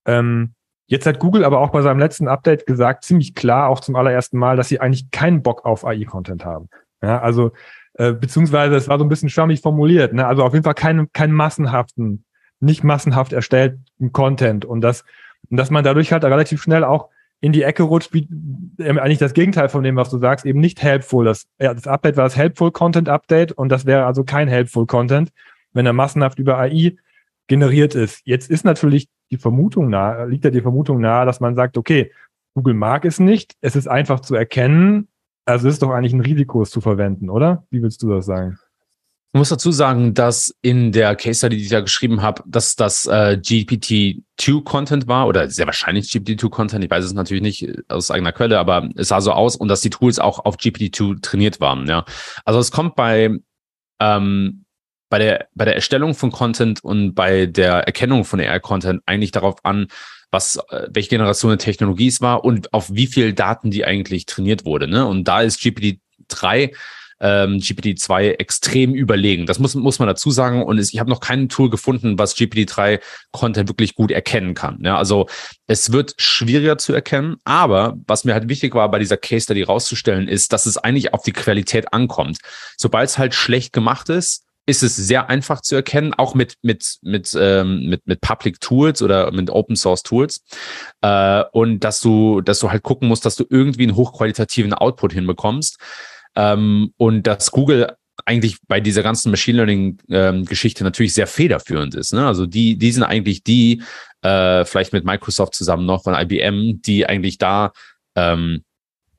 [0.07, 0.55] Ähm,
[0.87, 4.39] jetzt hat Google aber auch bei seinem letzten Update gesagt, ziemlich klar, auch zum allerersten
[4.39, 6.69] Mal, dass sie eigentlich keinen Bock auf AI-Content haben.
[7.03, 7.53] Ja, also
[7.95, 10.15] äh, beziehungsweise es war so ein bisschen schwammig formuliert.
[10.15, 10.27] Ne?
[10.27, 12.25] Also auf jeden Fall keinen keinen massenhaften,
[12.61, 15.05] nicht massenhaft erstellten Content und das
[15.51, 17.09] und dass man dadurch halt relativ schnell auch
[17.41, 18.29] in die Ecke rutscht, wie
[18.79, 21.25] äh, eigentlich das Gegenteil von dem, was du sagst, eben nicht helpful.
[21.25, 24.87] Das, ja, das Update war das Helpful Content Update und das wäre also kein Helpful
[24.87, 25.31] Content,
[25.73, 26.97] wenn er massenhaft über AI
[27.47, 28.23] generiert ist.
[28.25, 32.13] Jetzt ist natürlich die Vermutung nahe, liegt ja die Vermutung nahe, dass man sagt, okay,
[32.55, 35.09] Google mag es nicht, es ist einfach zu erkennen,
[35.45, 37.65] also ist doch eigentlich ein Risiko, es zu verwenden, oder?
[37.71, 38.59] Wie willst du das sagen?
[39.35, 42.77] Ich muss dazu sagen, dass in der Case Study, die ich ja geschrieben habe, dass
[42.77, 46.83] das äh, GPT-2-Content war oder sehr wahrscheinlich GPT-2-Content.
[46.83, 49.69] Ich weiß es natürlich nicht äh, aus eigener Quelle, aber es sah so aus und
[49.69, 51.87] dass die Tools auch auf GPT-2 trainiert waren.
[51.87, 52.07] Ja,
[52.47, 53.37] also es kommt bei
[54.01, 54.65] ähm,
[55.11, 59.63] bei der bei der Erstellung von Content und bei der Erkennung von AI-Content eigentlich darauf
[59.63, 59.89] an,
[60.31, 64.25] was äh, welche Generation der Technologie es war und auf wie viel Daten die eigentlich
[64.25, 64.89] trainiert wurde.
[64.89, 65.07] Ne?
[65.07, 66.75] Und da ist GPT-3
[67.21, 69.47] ähm, GPT-2 extrem überlegen.
[69.47, 70.63] Das muss, muss man dazu sagen.
[70.63, 73.01] Und ich habe noch kein Tool gefunden, was GPT-3
[73.33, 74.79] Content wirklich gut erkennen kann.
[74.83, 75.29] Ja, also
[75.67, 77.37] es wird schwieriger zu erkennen.
[77.45, 81.15] Aber was mir halt wichtig war, bei dieser Case Study rauszustellen, ist, dass es eigentlich
[81.15, 82.39] auf die Qualität ankommt.
[82.77, 86.99] Sobald es halt schlecht gemacht ist, ist es sehr einfach zu erkennen, auch mit mit
[87.01, 90.43] mit ähm, mit mit Public Tools oder mit Open Source Tools
[91.01, 95.15] äh, und dass du dass du halt gucken musst, dass du irgendwie einen hochqualitativen Output
[95.15, 95.79] hinbekommst.
[96.39, 101.95] Ähm, und dass Google eigentlich bei dieser ganzen Machine Learning ähm, Geschichte natürlich sehr federführend
[101.95, 102.13] ist.
[102.13, 102.27] Ne?
[102.27, 103.83] Also die, die sind eigentlich die,
[104.23, 107.73] äh, vielleicht mit Microsoft zusammen noch von IBM, die eigentlich da
[108.15, 108.63] ähm,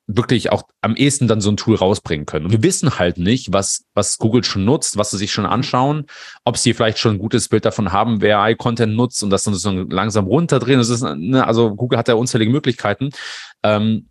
[0.08, 2.46] wirklich auch am ehesten dann so ein Tool rausbringen können.
[2.46, 6.06] Und wir wissen halt nicht, was, was Google schon nutzt, was sie sich schon anschauen,
[6.46, 9.54] ob sie vielleicht schon ein gutes Bild davon haben, wer AI-Content nutzt und das dann
[9.54, 10.80] so langsam runterdrehen.
[10.80, 13.12] Das ist, ne, also Google hat ja unzählige Möglichkeiten.
[13.62, 14.09] Ähm,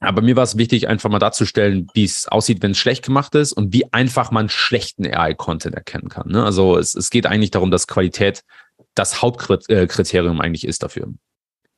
[0.00, 3.34] aber mir war es wichtig, einfach mal darzustellen, wie es aussieht, wenn es schlecht gemacht
[3.34, 6.28] ist und wie einfach man schlechten AI-Content erkennen kann.
[6.28, 6.44] Ne?
[6.44, 8.44] Also es, es geht eigentlich darum, dass Qualität
[8.94, 11.08] das Hauptkriterium eigentlich ist dafür.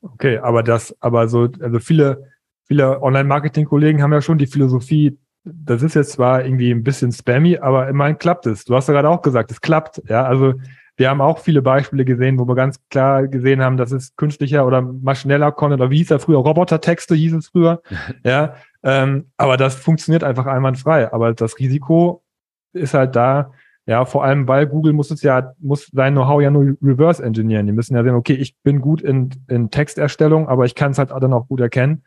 [0.01, 2.31] Okay, aber das, aber so, also viele,
[2.67, 7.59] viele Online-Marketing-Kollegen haben ja schon die Philosophie, das ist jetzt zwar irgendwie ein bisschen spammy,
[7.59, 8.65] aber immerhin klappt es.
[8.65, 10.03] Du hast ja gerade auch gesagt, es klappt.
[10.09, 10.55] Ja, also
[10.99, 14.67] wir haben auch viele Beispiele gesehen, wo wir ganz klar gesehen haben, das ist künstlicher
[14.67, 17.81] oder maschineller Content oder wie hieß er früher, Robotertexte hieß es früher.
[18.25, 21.13] ja, ähm, aber das funktioniert einfach einwandfrei.
[21.13, 22.25] Aber das Risiko
[22.73, 23.53] ist halt da,
[23.87, 27.67] ja, vor allem, weil Google muss es ja, muss sein Know-how ja nur reverse engineeren.
[27.67, 30.99] Die müssen ja sehen, okay, ich bin gut in, in Texterstellung, aber ich kann es
[30.99, 32.03] halt dann auch gut erkennen.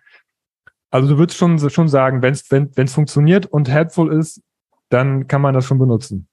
[0.91, 4.41] Also du würdest schon, schon sagen, wenn's, wenn es funktioniert und helpful ist,
[4.89, 6.27] dann kann man das schon benutzen.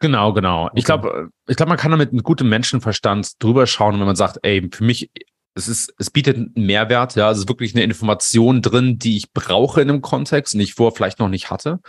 [0.00, 0.64] Genau, genau.
[0.64, 0.72] Okay.
[0.76, 4.38] Ich glaube, ich glaube, man kann damit mit gutem Menschenverstand drüber schauen, wenn man sagt,
[4.42, 5.10] ey, für mich,
[5.54, 9.32] es ist, es bietet einen Mehrwert, ja, es ist wirklich eine Information drin, die ich
[9.32, 11.80] brauche in einem Kontext und ich vorher vielleicht noch nicht hatte.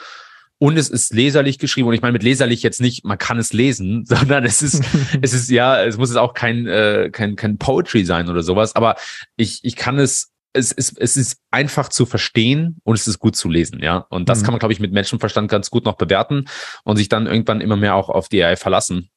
[0.58, 1.88] Und es ist leserlich geschrieben.
[1.88, 4.84] Und ich meine mit leserlich jetzt nicht, man kann es lesen, sondern es ist,
[5.22, 8.76] es ist ja, es muss jetzt auch kein, äh, kein, kein Poetry sein oder sowas.
[8.76, 8.96] Aber
[9.38, 13.36] ich, ich kann es es ist, es ist einfach zu verstehen und es ist gut
[13.36, 14.06] zu lesen, ja.
[14.10, 14.46] Und das mhm.
[14.46, 16.46] kann man, glaube ich, mit Menschenverstand ganz gut noch bewerten
[16.84, 19.10] und sich dann irgendwann immer mehr auch auf die AI verlassen.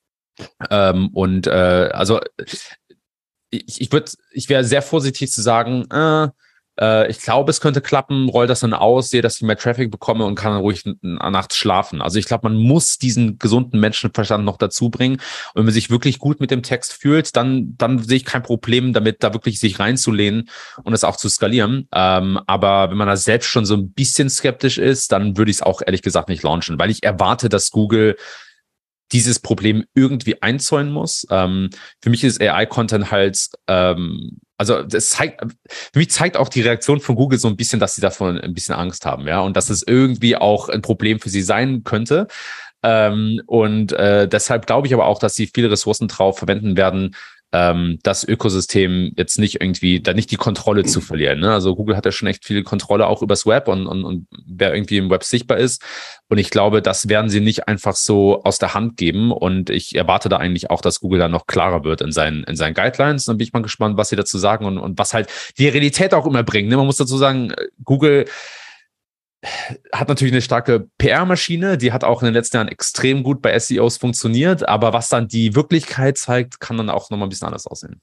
[0.70, 2.20] Ähm, und äh, also
[3.50, 6.28] ich, ich würde, ich wäre sehr vorsichtig zu sagen, äh,
[6.80, 9.90] äh, ich glaube, es könnte klappen, roll das dann aus, sehe, dass ich mehr Traffic
[9.90, 12.02] bekomme und kann dann ruhig nachts schlafen.
[12.02, 15.14] Also ich glaube, man muss diesen gesunden Menschenverstand noch dazu bringen.
[15.14, 18.42] Und wenn man sich wirklich gut mit dem Text fühlt, dann, dann sehe ich kein
[18.42, 20.48] Problem damit, da wirklich sich reinzulehnen
[20.82, 21.88] und es auch zu skalieren.
[21.92, 25.58] Ähm, aber wenn man da selbst schon so ein bisschen skeptisch ist, dann würde ich
[25.58, 28.16] es auch ehrlich gesagt nicht launchen, weil ich erwarte, dass Google
[29.12, 31.26] dieses Problem irgendwie einzäunen muss.
[31.30, 36.62] Ähm, für mich ist AI-Content halt, ähm, also das zeigt, für mich zeigt auch die
[36.62, 39.56] Reaktion von Google so ein bisschen, dass sie davon ein bisschen Angst haben, ja, und
[39.56, 42.28] dass es irgendwie auch ein Problem für sie sein könnte.
[42.82, 47.16] Ähm, und äh, deshalb glaube ich aber auch, dass sie viele Ressourcen drauf verwenden werden,
[47.54, 51.38] ähm, das Ökosystem jetzt nicht irgendwie, da nicht die Kontrolle zu verlieren.
[51.38, 51.52] Ne?
[51.52, 54.74] Also Google hat ja schon echt viel Kontrolle auch übers Web und, und, und wer
[54.74, 55.80] irgendwie im Web sichtbar ist.
[56.28, 59.30] Und ich glaube, das werden sie nicht einfach so aus der Hand geben.
[59.30, 62.56] Und ich erwarte da eigentlich auch, dass Google da noch klarer wird in seinen, in
[62.56, 63.26] seinen Guidelines.
[63.26, 66.12] Dann bin ich mal gespannt, was sie dazu sagen und, und was halt die Realität
[66.12, 66.68] auch immer bringen.
[66.68, 66.76] Ne?
[66.76, 68.24] Man muss dazu sagen, Google
[69.92, 73.58] hat natürlich eine starke PR-Maschine, die hat auch in den letzten Jahren extrem gut bei
[73.58, 77.66] SEOs funktioniert, aber was dann die Wirklichkeit zeigt, kann dann auch nochmal ein bisschen anders
[77.66, 78.00] aussehen.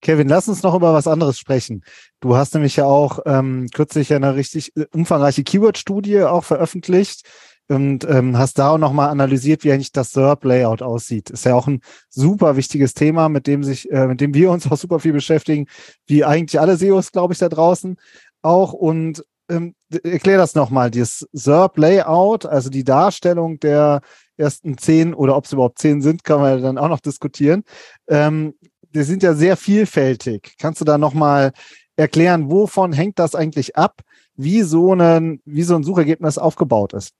[0.00, 1.82] Kevin, lass uns noch über was anderes sprechen.
[2.20, 7.26] Du hast nämlich ja auch ähm, kürzlich eine richtig äh, umfangreiche Keyword-Studie auch veröffentlicht
[7.68, 11.30] und ähm, hast da auch nochmal analysiert, wie eigentlich das SERP-Layout aussieht.
[11.30, 14.70] Ist ja auch ein super wichtiges Thema, mit dem sich, äh, mit dem wir uns
[14.70, 15.66] auch super viel beschäftigen,
[16.06, 17.96] wie eigentlich alle SEOs, glaube ich, da draußen
[18.42, 18.74] auch.
[18.74, 24.00] Und ähm, erklär das nochmal, dieses SERP-Layout, also die Darstellung der
[24.36, 27.62] ersten zehn oder ob es überhaupt zehn sind, kann man dann auch noch diskutieren.
[28.08, 28.54] Ähm,
[28.94, 30.54] die sind ja sehr vielfältig.
[30.58, 31.52] Kannst du da nochmal
[31.96, 34.00] erklären, wovon hängt das eigentlich ab,
[34.36, 37.12] wie so, ein, wie so ein Suchergebnis aufgebaut ist?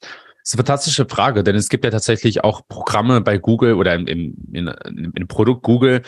[0.00, 3.94] Das ist eine fantastische Frage, denn es gibt ja tatsächlich auch Programme bei Google oder
[3.94, 6.02] im, im, in, im Produkt Google,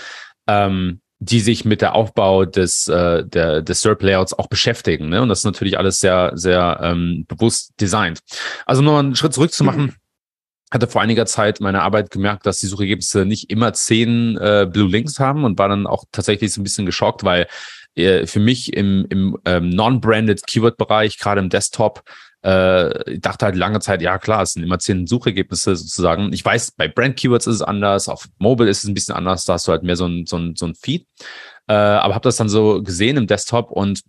[0.47, 5.09] ähm, die sich mit der Aufbau des, äh, der, des SERP-Layouts auch beschäftigen.
[5.09, 5.23] Ne?
[5.23, 8.21] Und das ist natürlich alles sehr, sehr ähm, bewusst designt.
[8.67, 9.95] Also nur einen Schritt zurück zu machen.
[9.97, 10.07] Mhm
[10.73, 14.89] hatte vor einiger Zeit meine Arbeit gemerkt, dass die Suchergebnisse nicht immer zehn äh, Blue
[14.89, 17.47] Links haben und war dann auch tatsächlich so ein bisschen geschockt, weil
[17.95, 22.03] äh, für mich im, im ähm, non-branded Keyword-Bereich, gerade im Desktop,
[22.47, 26.33] äh, ich dachte halt lange Zeit, ja klar, es sind immer zehn Suchergebnisse sozusagen.
[26.33, 29.55] Ich weiß, bei Brand-Keywords ist es anders, auf Mobile ist es ein bisschen anders, da
[29.55, 31.07] hast du halt mehr so ein, so ein, so ein Feed.
[31.67, 34.03] Äh, aber habe das dann so gesehen im Desktop und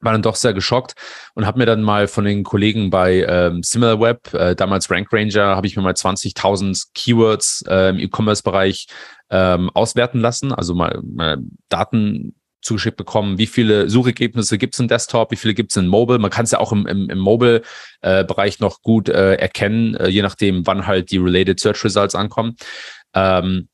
[0.00, 0.94] war dann doch sehr geschockt
[1.34, 5.54] und habe mir dann mal von den Kollegen bei ähm, SimilarWeb, äh, damals Rank Ranger,
[5.54, 8.88] habe ich mir mal 20.000 Keywords äh, im E-Commerce-Bereich
[9.30, 14.88] ähm, auswerten lassen, also mal, mal Daten zugeschickt bekommen, wie viele Suchergebnisse gibt es im
[14.88, 16.18] Desktop, wie viele gibt es in Mobile.
[16.18, 20.08] Man kann es ja auch im, im, im Mobile-Bereich äh, noch gut äh, erkennen, äh,
[20.08, 22.56] je nachdem, wann halt die Related Search Results ankommen.
[23.14, 23.68] Ähm,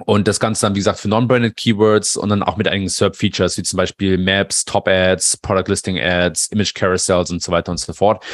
[0.00, 3.58] und das Ganze dann, wie gesagt, für non-branded Keywords und dann auch mit einigen SERP-Features,
[3.58, 8.24] wie zum Beispiel Maps, Top-Ads, Product-Listing-Ads, Image-Carousels und so weiter und so fort.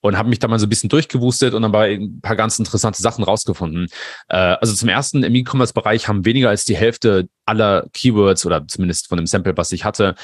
[0.00, 2.58] Und habe mich da mal so ein bisschen durchgewustet und dann bei ein paar ganz
[2.60, 3.88] interessante Sachen rausgefunden.
[4.28, 9.08] Äh, also zum ersten, im E-Commerce-Bereich haben weniger als die Hälfte aller Keywords oder zumindest
[9.08, 10.14] von dem Sample, was ich hatte,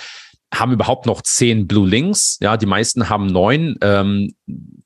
[0.54, 2.38] haben überhaupt noch zehn Blue Links.
[2.40, 3.76] Ja, die meisten haben neun.
[3.80, 4.34] Ähm,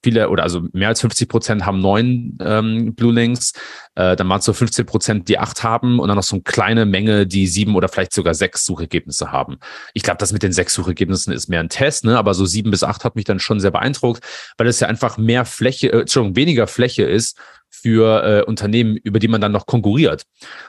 [0.02, 3.52] viele oder also mehr als 50 Prozent haben neun ähm, Blue Links.
[3.94, 6.42] Äh, dann waren es so 15 Prozent, die acht haben und dann noch so eine
[6.42, 9.59] kleine Menge, die sieben oder vielleicht sogar sechs Suchergebnisse haben.
[9.94, 12.16] Ich glaube, das mit den sechs Suchergebnissen ist mehr ein Test, ne?
[12.16, 14.24] aber so sieben bis acht hat mich dann schon sehr beeindruckt,
[14.57, 17.37] weil es ja einfach mehr Fläche, äh, Entschuldigung, weniger Fläche ist
[17.79, 20.25] für äh, Unternehmen, über die man dann noch konkurriert.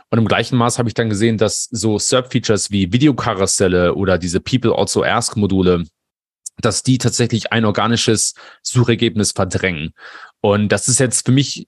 [0.10, 4.40] Und im gleichen Maß habe ich dann gesehen, dass so SERP-Features wie Videokarusselle oder diese
[4.40, 5.86] People Also Ask Module,
[6.62, 9.94] dass die tatsächlich ein organisches Suchergebnis verdrängen.
[10.42, 11.68] Und das ist jetzt für mich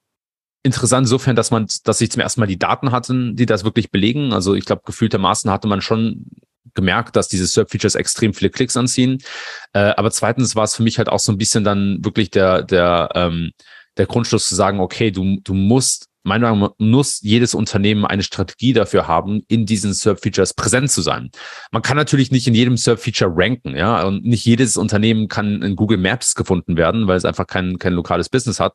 [0.64, 3.92] interessant insofern, dass man, dass ich zum ersten Mal die Daten hatten, die das wirklich
[3.92, 4.34] belegen.
[4.34, 6.26] Also ich glaube, gefühltermaßen hatte man schon
[6.74, 9.18] gemerkt, dass diese SERP-Features extrem viele Klicks anziehen.
[9.74, 12.64] Äh, aber zweitens war es für mich halt auch so ein bisschen dann wirklich der,
[12.64, 13.52] der ähm,
[13.98, 18.24] der Grundschluss zu sagen, okay, du, du musst meiner Meinung nach muss jedes Unternehmen eine
[18.24, 21.32] Strategie dafür haben, in diesen SERP-Features präsent zu sein.
[21.72, 25.76] Man kann natürlich nicht in jedem SERP-Feature ranken, ja, und nicht jedes Unternehmen kann in
[25.76, 28.74] Google Maps gefunden werden, weil es einfach kein, kein lokales Business hat.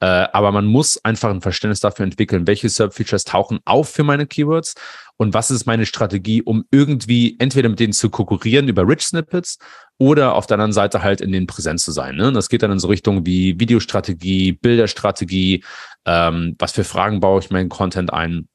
[0.00, 4.26] Äh, aber man muss einfach ein Verständnis dafür entwickeln, welche SERP-Features tauchen auf für meine
[4.26, 4.74] Keywords
[5.16, 9.58] und was ist meine Strategie, um irgendwie entweder mit denen zu konkurrieren über Rich Snippets
[9.98, 12.16] oder auf der anderen Seite halt in den präsent zu sein.
[12.16, 12.32] Ne?
[12.32, 15.62] Das geht dann in so Richtung wie Videostrategie, Bilderstrategie,
[16.06, 18.48] ähm, was für Fragen baue ich meinen Content ein.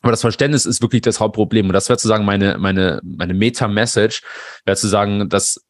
[0.00, 1.66] Aber das Verständnis ist wirklich das Hauptproblem.
[1.66, 4.22] Und das wäre zu sagen, meine, meine, meine Meta-Message
[4.64, 5.60] wäre zu sagen, dass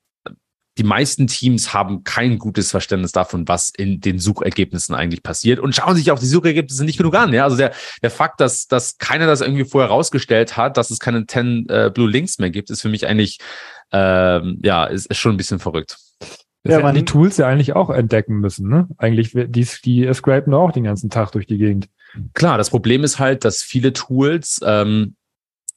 [0.78, 5.74] die meisten Teams haben kein gutes Verständnis davon, was in den Suchergebnissen eigentlich passiert und
[5.74, 7.32] schauen sich auch die Suchergebnisse nicht genug an.
[7.32, 7.44] Ja?
[7.44, 11.26] Also der, der Fakt, dass, dass keiner das irgendwie vorher rausgestellt hat, dass es keine
[11.26, 13.38] 10 äh, Blue Links mehr gibt, ist für mich eigentlich,
[13.90, 15.98] ähm, ja, ist, ist schon ein bisschen verrückt.
[16.64, 18.88] Das ja, man die Tools ja eigentlich auch entdecken müssen, ne?
[18.98, 21.88] Eigentlich, die, die scrapen auch den ganzen Tag durch die Gegend.
[22.34, 25.14] Klar, das Problem ist halt, dass viele Tools ähm,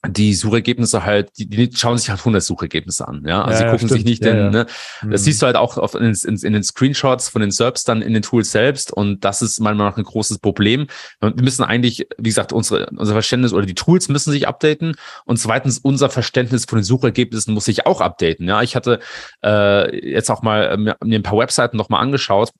[0.08, 3.44] die Suchergebnisse halt, die, die schauen sich halt 100 Suchergebnisse an, ja.
[3.44, 4.66] Also ja, sie gucken ja, sich nicht den, ja, ne,
[5.02, 5.16] das mhm.
[5.16, 8.12] siehst du halt auch auf, in, in, in, den Screenshots von den SERPs dann in
[8.12, 10.88] den Tools selbst und das ist manchmal noch ein großes Problem.
[11.20, 15.38] Wir müssen eigentlich, wie gesagt, unsere, unser Verständnis oder die Tools müssen sich updaten und
[15.38, 18.62] zweitens unser Verständnis von den Suchergebnissen muss sich auch updaten, ja.
[18.62, 18.98] Ich hatte
[19.44, 22.50] äh, jetzt auch mal äh, mir ein paar Webseiten nochmal angeschaut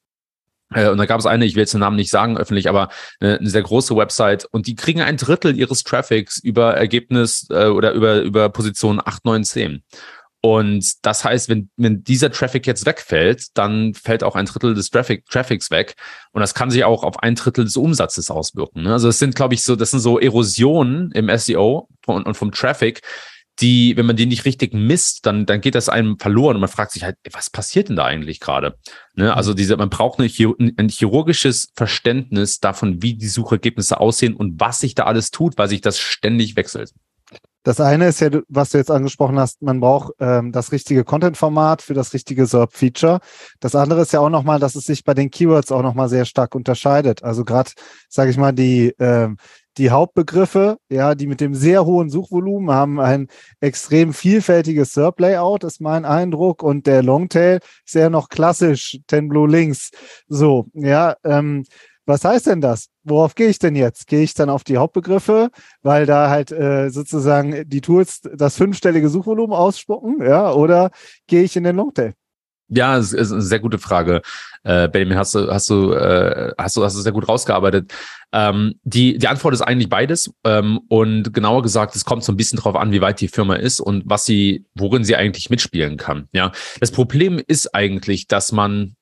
[0.75, 2.89] und da gab es eine, ich will jetzt den Namen nicht sagen öffentlich, aber
[3.21, 7.67] eine, eine, sehr große Website und die kriegen ein Drittel ihres Traffics über Ergebnis äh,
[7.67, 9.83] oder über, über Position 8, 9, 10.
[10.45, 14.91] Und das heißt, wenn, wenn dieser Traffic jetzt wegfällt, dann fällt auch ein Drittel des
[14.91, 15.95] Traffic, Traffics weg.
[16.33, 18.83] Und das kann sich auch auf ein Drittel des Umsatzes auswirken.
[18.83, 18.93] Ne?
[18.93, 22.51] Also es sind, glaube ich, so, das sind so Erosionen im SEO und, und vom
[22.51, 23.03] Traffic,
[23.61, 26.71] die, wenn man die nicht richtig misst, dann, dann geht das einem verloren und man
[26.71, 28.77] fragt sich halt, was passiert denn da eigentlich gerade?
[29.15, 29.27] Ne?
[29.27, 29.31] Mhm.
[29.31, 30.29] Also diese, man braucht eine,
[30.77, 35.69] ein chirurgisches Verständnis davon, wie die Suchergebnisse aussehen und was sich da alles tut, weil
[35.69, 36.93] sich das ständig wechselt.
[37.65, 41.81] Das eine ist ja, was du jetzt angesprochen hast, man braucht ähm, das richtige Content-Format
[41.81, 43.21] für das richtige SERP-Feature.
[43.61, 46.25] Das andere ist ja auch nochmal, dass es sich bei den Keywords auch nochmal sehr
[46.25, 47.23] stark unterscheidet.
[47.23, 47.71] Also gerade,
[48.09, 49.37] sage ich mal, die, ähm,
[49.79, 53.29] die Hauptbegriffe, ja, die mit dem sehr hohen Suchvolumen haben ein
[53.61, 56.63] extrem vielfältiges SERP-Layout, ist mein Eindruck.
[56.63, 59.91] Und der Longtail ist ja noch klassisch, Ten Blue Links.
[60.29, 61.65] So, ja, ähm,
[62.05, 62.89] was heißt denn das?
[63.05, 64.09] Worauf gehe ich denn jetzt?
[64.09, 65.51] Gehe ich dann auf die Hauptbegriffe,
[65.83, 70.91] weil da halt äh, sozusagen die Tools das fünfstellige Suchvolumen ausspucken, ja, oder
[71.27, 72.15] gehe ich in den Longtail?
[72.75, 74.23] Ja, das ist eine sehr gute Frage.
[74.65, 77.93] Äh, Benjamin, hast du, hast du, äh, hast du, hast du sehr gut rausgearbeitet.
[78.33, 80.31] Ähm, die, die Antwort ist eigentlich beides.
[80.45, 83.57] Ähm, und genauer gesagt, es kommt so ein bisschen drauf an, wie weit die Firma
[83.57, 86.29] ist und was sie, worin sie eigentlich mitspielen kann.
[86.33, 88.97] Ja, das Problem ist eigentlich, dass man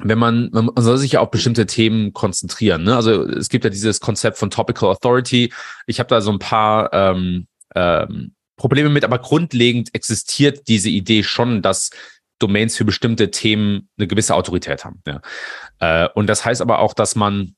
[0.00, 2.84] wenn man, man soll sich ja auf bestimmte Themen konzentrieren.
[2.84, 2.94] Ne?
[2.94, 5.52] Also es gibt ja dieses Konzept von Topical Authority.
[5.86, 11.22] Ich habe da so ein paar ähm, ähm, Probleme mit, aber grundlegend existiert diese Idee
[11.22, 11.90] schon, dass
[12.38, 15.02] Domains für bestimmte Themen eine gewisse Autorität haben.
[15.06, 15.20] Ja.
[15.80, 17.54] Äh, und das heißt aber auch, dass man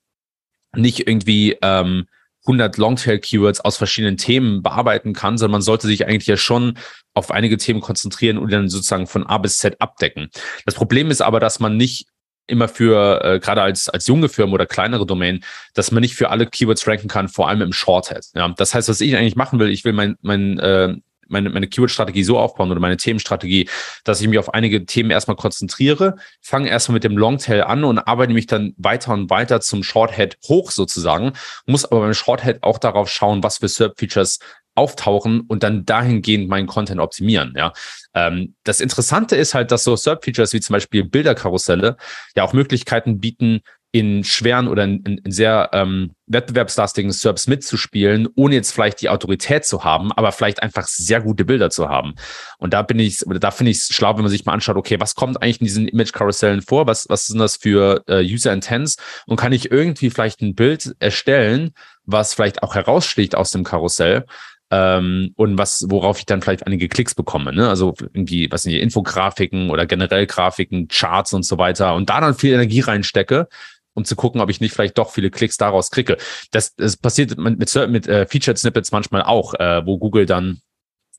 [0.75, 2.07] nicht irgendwie ähm,
[2.47, 6.79] 100 Longtail-Keywords aus verschiedenen Themen bearbeiten kann, sondern man sollte sich eigentlich ja schon
[7.13, 10.31] auf einige Themen konzentrieren und dann sozusagen von A bis Z abdecken.
[10.65, 12.07] Das Problem ist aber, dass man nicht
[12.47, 16.31] immer für, äh, gerade als, als junge Firmen oder kleinere Domain, dass man nicht für
[16.31, 18.27] alle Keywords ranken kann, vor allem im Shorthead.
[18.35, 20.97] Ja, das heißt, was ich eigentlich machen will, ich will mein, mein, äh,
[21.31, 23.69] meine, meine Keyword-Strategie so aufbauen oder meine Themenstrategie,
[24.05, 27.99] dass ich mich auf einige Themen erstmal konzentriere, fange erstmal mit dem Longtail an und
[27.99, 31.33] arbeite mich dann weiter und weiter zum Shorthead hoch sozusagen,
[31.67, 34.39] muss aber beim Shorthead auch darauf schauen, was für SERP-Features
[34.75, 37.55] auftauchen und dann dahingehend meinen Content optimieren.
[37.57, 37.73] Ja,
[38.15, 41.97] ähm, das Interessante ist halt, dass so SERP-Features wie zum Beispiel Bilderkarusselle
[42.37, 43.61] ja auch Möglichkeiten bieten,
[43.93, 49.65] in schweren oder in, in sehr ähm, wettbewerbslastigen SERPs mitzuspielen, ohne jetzt vielleicht die Autorität
[49.65, 52.15] zu haben, aber vielleicht einfach sehr gute Bilder zu haben.
[52.59, 55.01] Und da bin ich, da finde ich es schlau, wenn man sich mal anschaut, okay,
[55.01, 56.87] was kommt eigentlich in diesen Image-Karussellen vor?
[56.87, 58.97] Was, was sind das für äh, User-Intents?
[59.27, 61.73] Und kann ich irgendwie vielleicht ein Bild erstellen,
[62.05, 64.25] was vielleicht auch heraussticht aus dem Karussell,
[64.71, 67.69] ähm, und was, worauf ich dann vielleicht einige Klicks bekomme, ne?
[67.69, 72.21] Also irgendwie, was sind die Infografiken oder generell Grafiken, Charts und so weiter und da
[72.21, 73.49] dann viel Energie reinstecke,
[73.95, 76.17] um zu gucken, ob ich nicht vielleicht doch viele Klicks daraus kriege.
[76.51, 80.61] Das, das passiert mit, mit, mit äh, Featured Snippets manchmal auch, äh, wo Google dann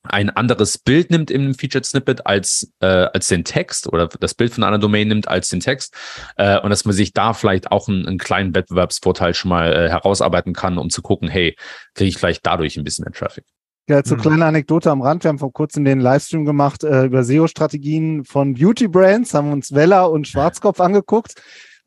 [0.04, 4.54] ein anderes Bild nimmt im Featured Snippet als, äh, als den Text oder das Bild
[4.54, 5.96] von einer Domain nimmt als den Text
[6.38, 9.90] äh, und dass man sich da vielleicht auch einen, einen kleinen Wettbewerbsvorteil schon mal äh,
[9.90, 11.56] herausarbeiten kann, um zu gucken, hey,
[11.94, 13.46] kriege ich vielleicht dadurch ein bisschen mehr Traffic.
[13.88, 14.22] Ja, zur mhm.
[14.22, 15.24] kleine Anekdote am Rand.
[15.24, 20.10] Wir haben vor kurzem den Livestream gemacht äh, über SEO-Strategien von Beauty-Brands, haben uns Weller
[20.10, 21.36] und Schwarzkopf angeguckt.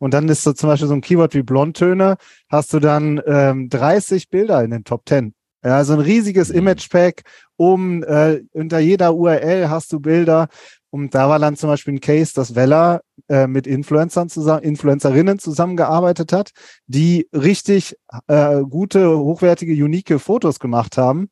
[0.05, 2.19] Und dann ist so zum Beispiel so ein Keyword wie Blondtöne,
[2.51, 5.33] hast du dann ähm, 30 Bilder in den Top 10.
[5.65, 6.59] Ja, so ein riesiges mhm.
[6.59, 7.23] Image-Pack,
[7.57, 10.49] um äh, unter jeder URL hast du Bilder.
[10.91, 15.39] Und da war dann zum Beispiel ein Case, dass Weller äh, mit Influencern zusammen, Influencerinnen
[15.39, 16.51] zusammengearbeitet hat,
[16.87, 21.31] die richtig äh, gute, hochwertige, unique Fotos gemacht haben.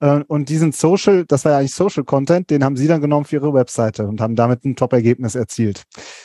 [0.00, 3.24] Äh, und diesen Social, das war ja eigentlich Social Content, den haben sie dann genommen
[3.24, 5.84] für ihre Webseite und haben damit ein Top-Ergebnis erzielt.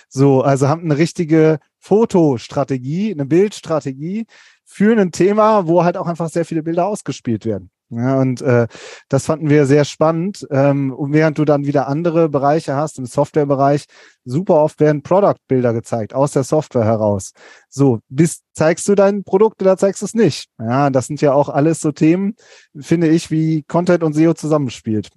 [0.09, 4.25] So, also haben eine richtige Fotostrategie, eine Bildstrategie,
[4.63, 7.69] für ein Thema, wo halt auch einfach sehr viele Bilder ausgespielt werden.
[7.89, 8.67] Ja, und äh,
[9.07, 10.47] das fanden wir sehr spannend.
[10.49, 13.85] Ähm, und während du dann wieder andere Bereiche hast, im Softwarebereich,
[14.23, 17.33] super oft werden Product-Bilder gezeigt, aus der Software heraus.
[17.69, 20.47] So, bist, zeigst du dein Produkt oder zeigst du es nicht?
[20.59, 22.35] Ja, das sind ja auch alles so Themen,
[22.79, 25.09] finde ich, wie Content und SEO zusammenspielt.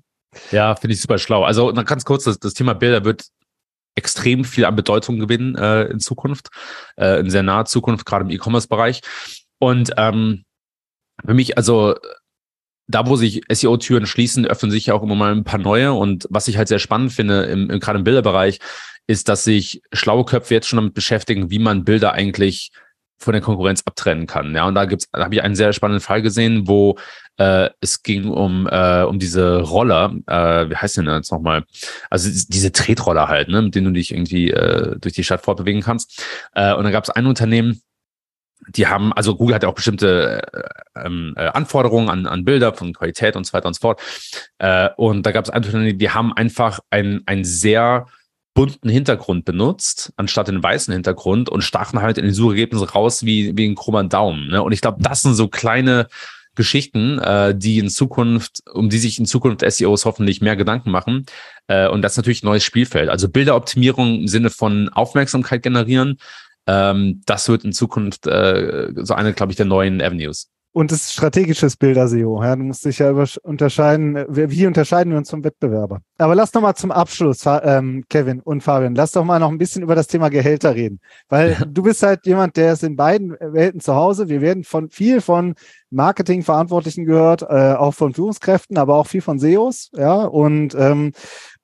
[0.50, 1.44] Ja, finde ich super schlau.
[1.44, 3.28] Also ganz kurz, das, das Thema Bilder wird
[3.98, 6.48] extrem viel an Bedeutung gewinnen äh, in Zukunft,
[6.96, 9.02] äh, in sehr naher Zukunft, gerade im E-Commerce-Bereich.
[9.58, 10.44] Und ähm,
[11.26, 11.96] für mich, also
[12.87, 15.92] da, wo sich SEO-Türen schließen, öffnen sich ja auch immer mal ein paar neue.
[15.92, 18.61] Und was ich halt sehr spannend finde, im, im, gerade im Bilderbereich,
[19.06, 22.70] ist, dass sich schlaue Köpfe jetzt schon damit beschäftigen, wie man Bilder eigentlich
[23.18, 24.54] von der Konkurrenz abtrennen kann.
[24.54, 26.96] Ja, und da gibt's, da habe ich einen sehr spannenden Fall gesehen, wo
[27.37, 31.64] äh, es ging um äh, um diese Roller, äh, wie heißt denn das nochmal?
[32.11, 35.83] Also diese Tretroller halt, ne, mit denen du dich irgendwie äh, durch die Stadt fortbewegen
[35.83, 36.24] kannst.
[36.54, 37.83] Äh, und dann gab es ein Unternehmen,
[38.68, 42.74] die haben, also Google hat ja auch bestimmte äh, ähm, äh, Anforderungen an, an Bilder
[42.74, 44.00] von Qualität und so weiter und so fort.
[44.59, 48.07] Äh, und da gab es Unternehmen, die haben einfach ein, ein sehr
[48.59, 53.56] bunten Hintergrund benutzt, anstatt den weißen Hintergrund und stachen halt in den Suchergebnissen raus wie,
[53.56, 54.48] wie ein krummer Daumen.
[54.48, 54.61] Ne?
[54.61, 56.09] Und ich glaube, das sind so kleine
[56.56, 61.24] Geschichten, äh, die in Zukunft, um die sich in Zukunft SEOs hoffentlich mehr Gedanken machen.
[61.68, 63.11] Äh, und das ist natürlich ein neues Spielfeld.
[63.11, 66.18] Also Bilderoptimierung im Sinne von Aufmerksamkeit generieren,
[66.66, 70.50] ähm, das wird in Zukunft äh, so eine, glaube ich, der neuen Avenues.
[70.72, 72.42] Und das ist strategisches Bilder-SEO.
[72.42, 73.10] Ja, du musst dich ja
[73.42, 74.24] unterscheiden.
[74.28, 76.00] Wie unterscheiden wir uns vom Wettbewerber?
[76.18, 79.58] Aber lass noch mal zum Abschluss, ähm, Kevin und Fabian, lass doch mal noch ein
[79.58, 81.00] bisschen über das Thema Gehälter reden.
[81.28, 81.64] Weil ja.
[81.64, 84.28] du bist halt jemand, der ist in beiden Welten zu Hause.
[84.28, 85.54] Wir werden von viel von
[85.90, 89.90] Marketingverantwortlichen gehört, äh, auch von Führungskräften, aber auch viel von SEOs.
[89.96, 91.12] Ja, und, ähm,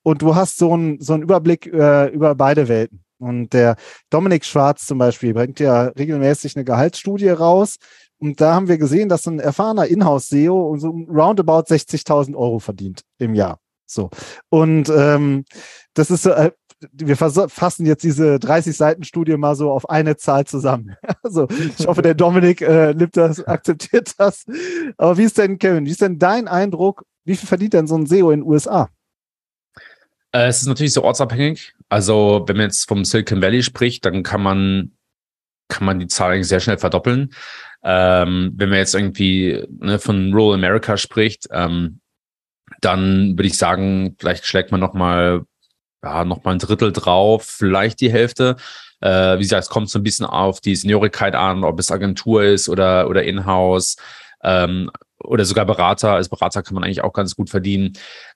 [0.02, 3.04] und du hast so einen so einen Überblick äh, über beide Welten.
[3.18, 3.76] Und der
[4.10, 7.76] Dominik Schwarz zum Beispiel bringt ja regelmäßig eine Gehaltsstudie raus
[8.24, 13.34] und da haben wir gesehen, dass ein erfahrener Inhouse-SEO so roundabout 60.000 Euro verdient im
[13.34, 13.60] Jahr.
[13.84, 14.08] So.
[14.48, 15.44] Und ähm,
[15.92, 16.50] das ist, äh,
[16.92, 20.96] wir fassen jetzt diese 30 Seiten Studie mal so auf eine Zahl zusammen.
[21.22, 21.48] Also
[21.78, 24.44] ich hoffe, der Dominik äh, nimmt das, akzeptiert das.
[24.96, 27.04] Aber wie ist denn, Kevin, wie ist denn dein Eindruck?
[27.24, 28.90] Wie viel verdient denn so ein SEO in den USA?
[30.32, 31.74] Äh, es ist natürlich so ortsabhängig.
[31.88, 34.92] Also wenn man jetzt vom Silicon Valley spricht, dann kann man,
[35.68, 37.32] kann man die Zahl sehr schnell verdoppeln.
[37.84, 42.00] Ähm, wenn man jetzt irgendwie ne, von Rural America spricht, ähm,
[42.80, 45.42] dann würde ich sagen, vielleicht schlägt man nochmal
[46.02, 48.56] ja, noch ein Drittel drauf, vielleicht die Hälfte.
[49.00, 52.42] Äh, wie gesagt, es kommt so ein bisschen auf die Seniorigkeit an, ob es Agentur
[52.42, 53.96] ist oder, oder Inhouse
[54.42, 54.90] ähm,
[55.22, 56.12] oder sogar Berater.
[56.12, 57.94] Als Berater kann man eigentlich auch ganz gut verdienen.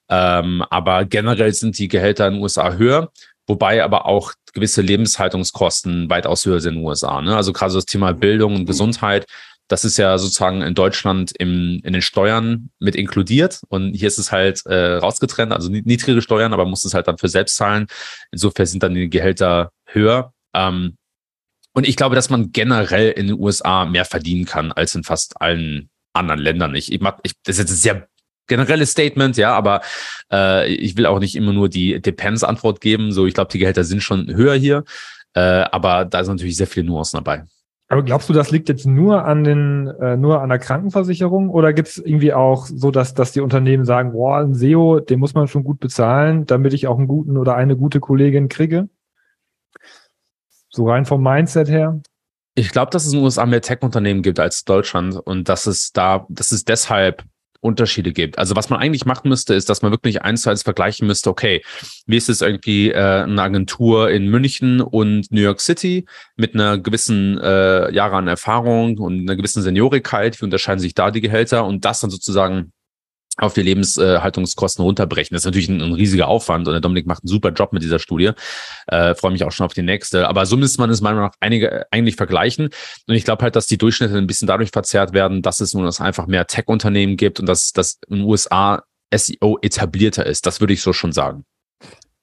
[0.09, 3.11] Ähm, aber generell sind die Gehälter in den USA höher
[3.49, 7.21] wobei aber auch gewisse Lebenshaltungskosten weitaus höher sind in den USA.
[7.21, 7.35] Ne?
[7.35, 9.25] Also gerade das Thema Bildung und Gesundheit,
[9.67, 14.17] das ist ja sozusagen in Deutschland im, in den Steuern mit inkludiert und hier ist
[14.17, 17.87] es halt äh, rausgetrennt, also niedrige Steuern, aber muss es halt dann für selbst zahlen.
[18.31, 20.33] Insofern sind dann die Gehälter höher.
[20.55, 20.97] Ähm,
[21.73, 25.39] und ich glaube, dass man generell in den USA mehr verdienen kann als in fast
[25.39, 26.75] allen anderen Ländern.
[26.75, 28.08] Ich, ich, ich das ist jetzt sehr
[28.49, 29.81] generelles Statement, ja, aber
[30.31, 33.13] äh, ich will auch nicht immer nur die Depends-Antwort geben.
[33.13, 34.83] So, ich glaube, die Gehälter sind schon höher hier,
[35.33, 37.45] äh, aber da sind natürlich sehr viele Nuancen dabei.
[37.91, 41.73] Aber glaubst du, das liegt jetzt nur an den, äh, nur an der Krankenversicherung oder
[41.73, 45.33] gibt es irgendwie auch so, dass, dass die Unternehmen sagen, boah, ein SEO, den muss
[45.33, 48.89] man schon gut bezahlen, damit ich auch einen guten oder eine gute Kollegin kriege?
[50.69, 51.99] So rein vom Mindset her?
[52.53, 55.91] Ich glaube, dass es in den USA mehr Tech-Unternehmen gibt als Deutschland und dass es
[55.91, 57.23] da, dass es deshalb
[57.61, 58.37] Unterschiede gibt.
[58.37, 61.29] Also was man eigentlich machen müsste, ist, dass man wirklich eins zu eins vergleichen müsste,
[61.29, 61.61] okay,
[62.05, 66.05] wie ist es irgendwie äh, eine Agentur in München und New York City
[66.37, 71.11] mit einer gewissen äh, Jahre an Erfahrung und einer gewissen Seniorigkeit, wie unterscheiden sich da
[71.11, 72.71] die Gehälter und das dann sozusagen
[73.39, 75.33] auf die Lebenshaltungskosten runterbrechen.
[75.33, 77.83] Das ist natürlich ein, ein, riesiger Aufwand und der Dominik macht einen super Job mit
[77.83, 78.31] dieser Studie.
[78.87, 80.27] Äh, Freue mich auch schon auf die nächste.
[80.27, 82.69] Aber so müsste man es meiner Meinung nach einige, eigentlich vergleichen.
[83.07, 85.89] Und ich glaube halt, dass die Durchschnitte ein bisschen dadurch verzerrt werden, dass es nun
[85.89, 88.83] einfach mehr Tech-Unternehmen gibt und dass das in den USA
[89.13, 90.45] SEO etablierter ist.
[90.45, 91.45] Das würde ich so schon sagen.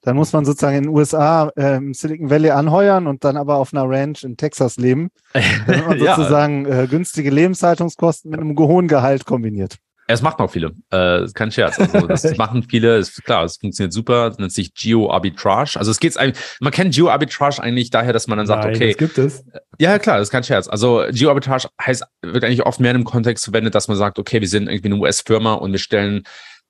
[0.01, 3.57] Dann muss man sozusagen in den USA äh, im Silicon Valley anheuern und dann aber
[3.57, 5.09] auf einer Ranch in Texas leben.
[5.67, 6.83] Dann man sozusagen ja.
[6.83, 9.77] äh, günstige Lebenshaltungskosten mit einem hohen Gehalt kombiniert.
[10.09, 10.71] Es macht noch viele.
[10.91, 11.77] Äh, ist kein Scherz.
[11.77, 12.97] Also das machen viele.
[12.97, 14.29] Ist klar, es funktioniert super.
[14.29, 15.77] Das nennt sich Geo-Arbitrage.
[15.77, 18.87] Also es geht eigentlich, man kennt Geo-Arbitrage eigentlich daher, dass man dann sagt, Nein, okay.
[18.91, 19.43] Das gibt es.
[19.79, 20.69] Ja, klar, das ist kein Scherz.
[20.69, 24.39] Also Geo-Arbitrage heißt, wird eigentlich oft mehr in einem Kontext verwendet, dass man sagt, okay,
[24.39, 26.23] wir sind irgendwie eine US-Firma und wir stellen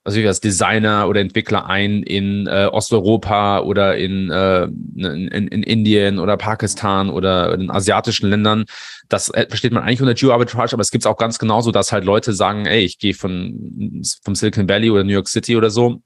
[0.07, 6.17] also als Designer oder Entwickler ein in äh, Osteuropa oder in, äh, in, in Indien
[6.17, 8.63] oder Pakistan oder in asiatischen Ländern.
[9.09, 11.91] Das äh, versteht man eigentlich unter Geo-Arbitrage, aber es gibt es auch ganz genauso, dass
[11.91, 15.69] halt Leute sagen, ey, ich gehe von vom Silicon Valley oder New York City oder
[15.69, 16.01] so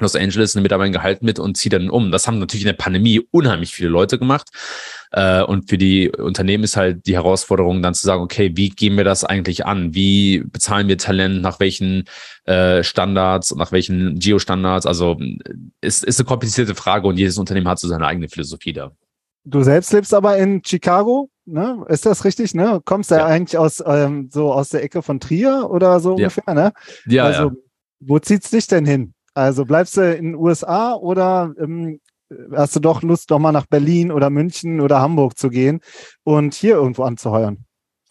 [0.00, 2.10] Los Angeles nehme da mein Gehalt mit und ziehe dann um.
[2.10, 4.48] Das haben natürlich in der Pandemie unheimlich viele Leute gemacht.
[5.12, 8.96] Äh, und für die Unternehmen ist halt die Herausforderung dann zu sagen, okay, wie gehen
[8.96, 9.94] wir das eigentlich an?
[9.94, 11.42] Wie bezahlen wir Talent?
[11.42, 12.04] Nach welchen
[12.44, 13.54] äh, Standards?
[13.54, 14.86] Nach welchen Geo-Standards?
[14.86, 15.18] Also
[15.80, 18.92] ist, ist eine komplizierte Frage und jedes Unternehmen hat so seine eigene Philosophie da.
[19.44, 21.84] Du selbst lebst aber in Chicago, ne?
[21.88, 22.54] Ist das richtig?
[22.54, 22.80] Ne?
[22.84, 23.26] Kommst du ja.
[23.26, 26.14] eigentlich aus ähm, so aus der Ecke von Trier oder so ja.
[26.16, 26.72] ungefähr, ne?
[27.06, 27.24] Ja.
[27.24, 27.56] Also, ja.
[28.00, 29.14] wo zieht's dich denn hin?
[29.34, 32.00] Also bleibst du in den USA oder ähm,
[32.54, 35.80] hast du doch Lust, doch mal nach Berlin oder München oder Hamburg zu gehen
[36.24, 37.64] und hier irgendwo anzuheuern?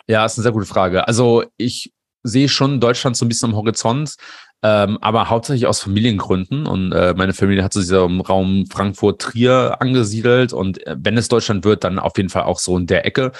[0.07, 1.07] Ja, ist eine sehr gute Frage.
[1.07, 1.93] Also ich
[2.23, 4.15] sehe schon Deutschland so ein bisschen am Horizont,
[4.61, 6.67] ähm, aber hauptsächlich aus Familiengründen.
[6.67, 10.51] Und äh, meine Familie hat sich im Raum Frankfurt-Trier angesiedelt.
[10.51, 13.31] Und äh, wenn es Deutschland wird, dann auf jeden Fall auch so in der Ecke.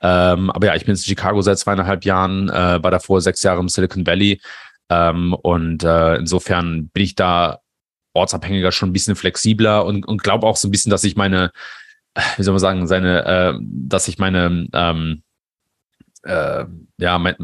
[0.00, 3.60] Ähm, aber ja, ich bin in Chicago seit zweieinhalb Jahren, äh, war davor sechs Jahre
[3.60, 4.40] im Silicon Valley.
[4.92, 7.60] Ähm, und äh, insofern bin ich da
[8.14, 11.50] ortsabhängiger schon ein bisschen flexibler und, und glaube auch so ein bisschen, dass ich meine,
[12.36, 15.22] wie soll man sagen, seine, äh, dass ich meine, ähm,
[16.24, 16.64] äh,
[16.98, 17.36] ja, mein,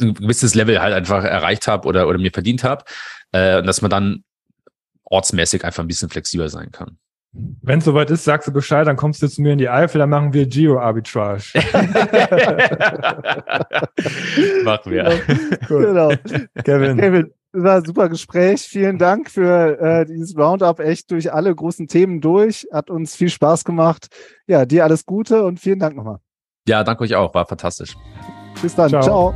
[0.00, 2.84] ein gewisses Level halt einfach erreicht habe oder, oder mir verdient habe,
[3.32, 4.24] äh, dass man dann
[5.04, 6.98] ortsmäßig einfach ein bisschen flexibler sein kann.
[7.62, 9.98] Wenn es soweit ist, sagst du Bescheid, dann kommst du zu mir in die Eifel,
[9.98, 11.42] dann machen wir Geo-Arbitrage.
[14.64, 15.20] machen wir.
[15.68, 16.12] Genau.
[16.64, 16.96] Kevin.
[16.96, 18.62] Kevin, war ein super Gespräch.
[18.62, 20.80] Vielen Dank für äh, dieses Roundup.
[20.80, 22.66] Echt durch alle großen Themen durch.
[22.72, 24.08] Hat uns viel Spaß gemacht.
[24.46, 26.18] Ja, dir alles Gute und vielen Dank nochmal.
[26.68, 27.34] Ja, danke euch auch.
[27.34, 27.96] War fantastisch.
[28.60, 28.88] Bis dann.
[28.88, 29.02] Ciao.
[29.02, 29.34] Ciao.